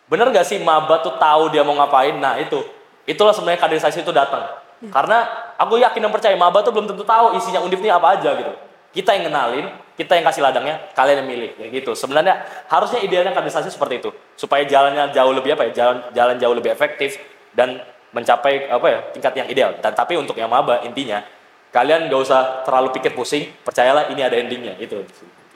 Bener 0.10 0.28
gak 0.34 0.50
sih 0.50 0.58
maba 0.58 0.98
tuh 1.06 1.14
tahu 1.22 1.54
dia 1.54 1.62
mau 1.62 1.78
ngapain? 1.78 2.18
Nah 2.18 2.42
itu. 2.42 2.58
Itulah 3.06 3.38
sebenarnya 3.38 3.62
kaderisasi 3.62 4.02
itu 4.02 4.10
datang. 4.10 4.50
Karena 4.90 5.30
aku 5.62 5.78
yakin 5.78 6.02
dan 6.02 6.10
percaya 6.10 6.34
maba 6.34 6.66
tuh 6.66 6.74
belum 6.74 6.90
tentu 6.90 7.06
tahu 7.06 7.38
isinya 7.38 7.62
undip 7.62 7.78
ini 7.78 7.94
apa 7.94 8.18
aja 8.18 8.34
gitu. 8.34 8.54
Kita 8.98 9.14
yang 9.14 9.30
kenalin 9.30 9.70
kita 10.02 10.18
yang 10.18 10.26
kasih 10.26 10.42
ladangnya 10.42 10.82
kalian 10.98 11.22
yang 11.22 11.30
milih. 11.30 11.52
Ya 11.62 11.68
gitu. 11.70 11.94
Sebenarnya 11.94 12.42
harusnya 12.66 13.06
idealnya 13.06 13.38
kaderisasi 13.38 13.70
seperti 13.70 14.02
itu. 14.02 14.10
Supaya 14.34 14.66
jalannya 14.66 15.14
jauh 15.14 15.30
lebih 15.30 15.54
apa 15.54 15.70
ya 15.70 15.72
jalan 15.78 15.98
jalan 16.10 16.36
jauh 16.42 16.56
lebih 16.58 16.74
efektif 16.74 17.22
dan 17.54 17.78
mencapai 18.10 18.66
apa 18.74 18.88
ya 18.90 19.00
tingkat 19.14 19.34
yang 19.38 19.48
ideal. 19.48 19.72
Dan 19.78 19.94
tapi 19.94 20.18
untuk 20.18 20.34
yang 20.34 20.50
maba 20.50 20.82
intinya 20.82 21.22
kalian 21.70 22.10
gak 22.10 22.22
usah 22.26 22.42
terlalu 22.66 22.92
pikir 22.98 23.14
pusing 23.14 23.54
percayalah 23.62 24.10
ini 24.10 24.22
ada 24.26 24.36
endingnya. 24.42 24.74
Itu 24.82 25.06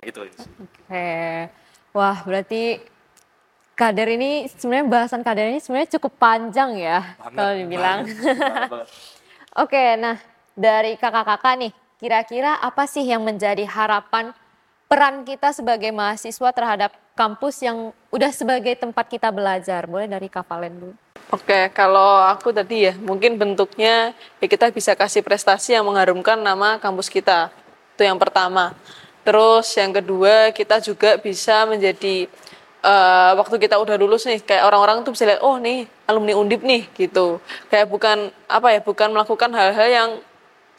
itu 0.05 0.19
Oke. 0.61 1.09
Wah, 1.95 2.21
berarti 2.21 2.77
kader 3.75 4.07
ini 4.15 4.47
sebenarnya 4.47 4.87
bahasan 4.87 5.21
kader 5.25 5.51
ini 5.51 5.59
sebenarnya 5.59 5.99
cukup 5.99 6.13
panjang 6.21 6.77
ya 6.77 7.17
kalau 7.33 7.51
dibilang. 7.57 8.05
Oke, 9.63 9.95
nah 9.95 10.19
dari 10.55 10.99
kakak-kakak 10.99 11.55
nih, 11.59 11.71
kira-kira 11.99 12.59
apa 12.59 12.83
sih 12.85 13.03
yang 13.07 13.23
menjadi 13.23 13.63
harapan 13.63 14.35
peran 14.85 15.25
kita 15.25 15.51
sebagai 15.55 15.89
mahasiswa 15.89 16.49
terhadap 16.53 16.91
kampus 17.17 17.63
yang 17.63 17.95
udah 18.11 18.31
sebagai 18.35 18.75
tempat 18.77 19.07
kita 19.07 19.31
belajar? 19.31 19.87
Boleh 19.87 20.05
dari 20.05 20.27
Kak 20.27 20.45
Valen 20.45 20.75
dulu. 20.77 20.95
Oke, 21.33 21.73
kalau 21.73 22.21
aku 22.21 22.53
tadi 22.53 22.85
ya, 22.85 22.93
mungkin 23.01 23.41
bentuknya 23.41 24.13
ya 24.37 24.45
kita 24.45 24.69
bisa 24.69 24.93
kasih 24.93 25.25
prestasi 25.25 25.73
yang 25.73 25.81
mengharumkan 25.89 26.37
nama 26.37 26.77
kampus 26.77 27.09
kita. 27.09 27.49
Itu 27.97 28.05
yang 28.05 28.21
pertama. 28.21 28.77
Terus 29.25 29.73
yang 29.73 29.89
kedua, 29.89 30.53
kita 30.53 30.77
juga 30.85 31.17
bisa 31.17 31.65
menjadi 31.65 32.29
eh, 32.85 33.31
waktu 33.41 33.57
kita 33.57 33.81
udah 33.81 33.97
lulus 33.97 34.29
nih, 34.29 34.37
kayak 34.45 34.69
orang-orang 34.69 35.01
tuh 35.01 35.17
bisa 35.17 35.25
lihat, 35.25 35.41
oh 35.41 35.57
nih 35.57 35.89
alumni 36.05 36.37
Undip 36.37 36.61
nih 36.61 36.85
gitu. 36.93 37.41
Kayak 37.73 37.89
bukan 37.89 38.29
apa 38.45 38.77
ya, 38.77 38.79
bukan 38.85 39.09
melakukan 39.09 39.49
hal-hal 39.49 39.89
yang 39.89 40.09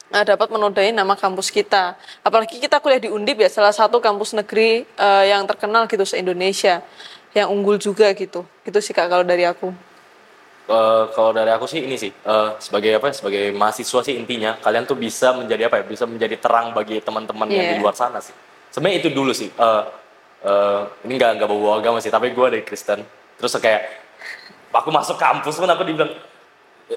eh, 0.09 0.23
dapat 0.23 0.47
menodai 0.47 0.91
nama 0.91 1.13
kampus 1.13 1.49
kita. 1.49 1.95
Apalagi 2.21 2.57
kita 2.57 2.77
kuliah 2.77 2.97
di 2.97 3.07
Undip 3.07 3.37
ya, 3.37 3.47
salah 3.47 3.71
satu 3.71 3.97
kampus 3.97 4.33
negeri 4.33 4.83
eh, 4.85 5.23
yang 5.27 5.43
terkenal 5.43 5.85
gitu 5.85 6.03
se-Indonesia, 6.03 6.81
yang 7.31 7.47
unggul 7.49 7.77
juga 7.77 8.11
gitu. 8.11 8.43
Itu 8.61 8.77
sih 8.77 8.91
kak 8.91 9.07
kalau 9.07 9.23
dari 9.23 9.43
aku. 9.43 9.71
Eh, 10.67 11.03
kalau 11.11 11.31
dari 11.31 11.47
aku 11.47 11.63
sih 11.63 11.79
ini 11.79 11.95
sih 11.95 12.11
eh, 12.11 12.49
sebagai 12.59 12.99
apa 12.99 13.07
ya, 13.07 13.13
sebagai 13.15 13.43
mahasiswa 13.51 14.03
sih 14.03 14.13
intinya 14.13 14.59
kalian 14.59 14.83
tuh 14.83 14.95
bisa 14.95 15.31
menjadi 15.31 15.71
apa 15.71 15.79
ya 15.79 15.83
bisa 15.85 16.03
menjadi 16.03 16.35
terang 16.35 16.75
bagi 16.75 16.99
teman-teman 16.99 17.47
yang 17.47 17.65
di 17.65 17.75
Iya. 17.75 17.79
luar 17.79 17.95
sana 17.95 18.19
sih 18.19 18.35
sebenarnya 18.67 18.99
itu 18.99 19.09
dulu 19.09 19.31
sih 19.31 19.47
Eh, 19.47 19.83
eh, 20.43 20.81
ini 21.07 21.15
nggak 21.15 21.39
nggak 21.39 21.47
bawa 21.47 21.79
agama 21.79 22.03
sih 22.03 22.11
tapi 22.11 22.35
gue 22.35 22.47
dari 22.51 22.67
Kristen 22.67 22.99
terus 23.39 23.55
kayak 23.55 23.79
aku 24.69 24.91
masuk 24.91 25.15
kampus 25.15 25.55
pun 25.55 25.65
aku 25.65 25.87
dibilang 25.87 26.11
"Eh, 26.11 26.19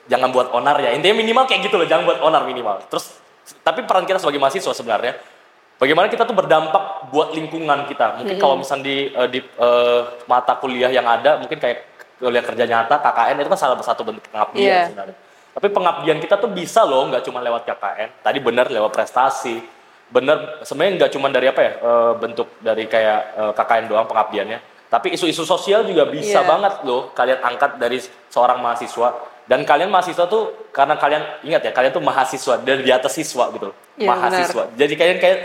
jangan 0.07 0.31
buat 0.31 0.48
onar 0.50 0.79
ya. 0.79 0.90
Intinya 0.92 1.16
minimal 1.16 1.44
kayak 1.44 1.66
gitu 1.66 1.76
loh 1.76 1.87
jangan 1.87 2.07
buat 2.07 2.20
onar 2.20 2.44
minimal. 2.44 2.87
Terus 2.87 3.18
tapi 3.62 3.83
peran 3.83 4.05
kita 4.05 4.18
sebagai 4.18 4.38
mahasiswa 4.38 4.70
sebenarnya 4.70 5.18
bagaimana 5.76 6.07
kita 6.07 6.22
tuh 6.22 6.37
berdampak 6.37 7.11
buat 7.11 7.35
lingkungan 7.35 7.87
kita? 7.87 8.20
Mungkin 8.20 8.37
kalau 8.37 8.57
misalnya 8.57 8.85
di 8.87 8.96
eh, 9.11 9.29
di 9.29 9.40
eh, 9.42 10.00
mata 10.24 10.55
kuliah 10.57 10.88
yang 10.88 11.05
ada 11.05 11.37
mungkin 11.37 11.59
kayak 11.59 11.79
kuliah 12.20 12.44
kerja 12.44 12.64
nyata 12.64 13.00
KKN 13.00 13.37
itu 13.38 13.48
kan 13.48 13.59
salah 13.59 13.76
satu 13.81 14.05
bentuk 14.05 14.22
pengabdian 14.29 14.61
Iya. 14.62 14.81
sebenarnya. 14.88 15.16
Tapi 15.50 15.66
pengabdian 15.68 16.18
kita 16.20 16.38
tuh 16.38 16.46
bisa 16.48 16.87
loh 16.87 17.11
nggak 17.11 17.26
cuma 17.26 17.42
lewat 17.42 17.66
KKN 17.66 18.09
tadi 18.22 18.38
benar 18.38 18.66
lewat 18.68 18.92
prestasi. 18.92 19.59
Benar 20.11 20.62
sebenarnya 20.62 21.07
nggak 21.07 21.12
cuma 21.14 21.26
dari 21.31 21.46
apa 21.48 21.61
ya 21.61 21.72
eh, 21.74 22.12
bentuk 22.14 22.48
dari 22.61 22.85
kayak 22.87 23.20
eh, 23.35 23.53
KKN 23.57 23.85
doang 23.88 24.07
pengabdiannya. 24.07 24.59
Tapi 24.90 25.14
isu-isu 25.14 25.42
sosial 25.42 25.87
juga 25.87 26.03
bisa 26.05 26.42
Iya. 26.42 26.46
banget 26.46 26.74
loh 26.83 27.11
kalian 27.11 27.40
angkat 27.40 27.79
dari 27.79 27.98
seorang 28.26 28.59
mahasiswa 28.59 29.09
dan 29.48 29.64
kalian 29.64 29.88
mahasiswa 29.92 30.24
tuh 30.29 30.70
karena 30.70 30.94
kalian 30.98 31.22
ingat 31.46 31.62
ya 31.68 31.72
kalian 31.74 31.92
tuh 31.94 32.05
mahasiswa 32.05 32.61
dari 32.61 32.83
di 32.85 32.92
atas 32.92 33.12
siswa 33.16 33.48
gitu 33.55 33.72
loh. 33.72 33.76
Iya, 33.96 34.09
mahasiswa. 34.09 34.62
Jadi 34.76 34.92
kalian 34.96 35.18
kayak 35.18 35.38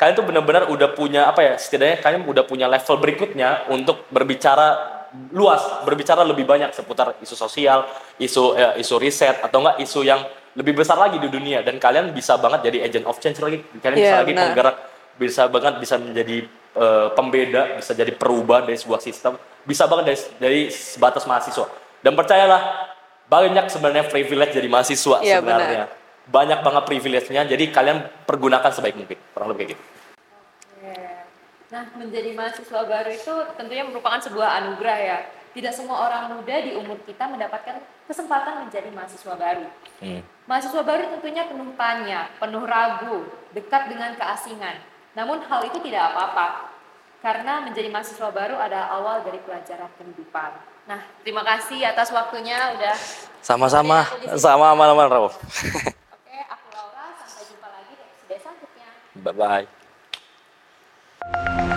kalian 0.00 0.14
tuh 0.16 0.24
benar-benar 0.24 0.62
udah 0.72 0.88
punya 0.96 1.28
apa 1.28 1.44
ya 1.44 1.52
setidaknya 1.60 2.00
kalian 2.00 2.22
udah 2.24 2.44
punya 2.48 2.66
level 2.70 2.96
berikutnya 2.96 3.68
untuk 3.68 4.08
berbicara 4.08 4.98
luas 5.34 5.82
berbicara 5.82 6.22
lebih 6.22 6.46
banyak 6.46 6.70
seputar 6.70 7.18
isu 7.18 7.34
sosial 7.34 7.82
isu 8.16 8.54
eh, 8.54 8.78
isu 8.78 8.94
riset 9.02 9.42
atau 9.42 9.58
enggak 9.60 9.76
isu 9.82 10.06
yang 10.06 10.22
lebih 10.56 10.74
besar 10.82 10.98
lagi 10.98 11.18
di 11.20 11.28
dunia. 11.30 11.62
Dan 11.62 11.78
kalian 11.78 12.10
bisa 12.10 12.34
banget 12.40 12.66
jadi 12.70 12.78
agent 12.90 13.06
of 13.06 13.18
change 13.22 13.38
lagi. 13.38 13.62
Kalian 13.78 13.96
bisa 13.98 14.06
Iya, 14.10 14.18
lagi 14.22 14.32
benar. 14.34 14.44
penggerak 14.50 14.76
bisa 15.20 15.42
banget 15.52 15.74
bisa 15.78 15.94
menjadi 16.00 16.36
eh, 16.74 17.08
pembeda 17.14 17.62
bisa 17.76 17.92
jadi 17.94 18.12
perubah 18.14 18.64
dari 18.66 18.78
sebuah 18.78 19.00
sistem. 19.02 19.36
Bisa 19.66 19.84
banget 19.84 20.04
dari, 20.10 20.18
dari 20.40 20.60
sebatas 20.72 21.28
mahasiswa. 21.28 21.68
Dan 22.00 22.16
percayalah 22.16 22.88
banyak 23.30 23.70
sebenarnya 23.70 24.10
privilege 24.10 24.52
jadi 24.52 24.66
mahasiswa 24.66 25.16
Iya, 25.22 25.38
sebenarnya 25.38 25.86
banyak 26.26 26.60
banget 26.66 26.84
privilege-nya 26.84 27.42
jadi 27.46 27.64
kalian 27.70 28.26
pergunakan 28.26 28.70
sebaik 28.74 28.98
mungkin 28.98 29.18
kurang 29.32 29.54
lebih 29.54 29.70
kayak 29.70 29.78
gitu 29.78 29.84
Nah, 31.70 31.86
menjadi 31.94 32.34
mahasiswa 32.34 32.82
baru 32.82 33.10
itu 33.14 33.34
tentunya 33.54 33.86
merupakan 33.86 34.18
sebuah 34.18 34.58
anugerah 34.58 34.98
ya. 34.98 35.18
Tidak 35.54 35.70
semua 35.70 36.10
orang 36.10 36.34
muda 36.34 36.62
di 36.62 36.74
umur 36.74 36.98
kita 37.06 37.30
mendapatkan 37.30 37.78
kesempatan 38.10 38.66
menjadi 38.66 38.90
mahasiswa 38.90 39.34
baru. 39.38 39.66
Hmm. 40.02 40.22
Mahasiswa 40.50 40.82
baru 40.82 41.14
tentunya 41.14 41.46
penuh 41.46 41.70
tanya, 41.78 42.26
penuh 42.42 42.66
ragu, 42.66 43.30
dekat 43.54 43.86
dengan 43.86 44.18
keasingan. 44.18 44.82
Namun 45.14 45.46
hal 45.46 45.62
itu 45.70 45.78
tidak 45.82 46.10
apa-apa. 46.10 46.74
Karena 47.22 47.62
menjadi 47.62 47.86
mahasiswa 47.86 48.30
baru 48.34 48.58
adalah 48.58 48.90
awal 48.90 49.22
dari 49.22 49.38
pelajaran 49.38 49.90
kehidupan. 49.94 50.50
Nah, 50.90 50.98
terima 51.22 51.46
kasih 51.46 51.86
atas 51.86 52.10
waktunya 52.10 52.74
udah. 52.74 52.96
sama-sama 53.40 54.02
sama 54.34 54.74
aman-aman 54.74 55.06
Rauf 55.06 55.38
Oke, 55.38 56.34
aku 56.44 56.66
Laura, 56.74 57.14
sampai 57.14 57.46
jumpa 57.46 57.68
lagi 57.70 57.92
di 57.94 58.02
episode 58.02 58.42
selanjutnya. 58.42 58.90
bye 59.22 59.64
bye 61.30 61.69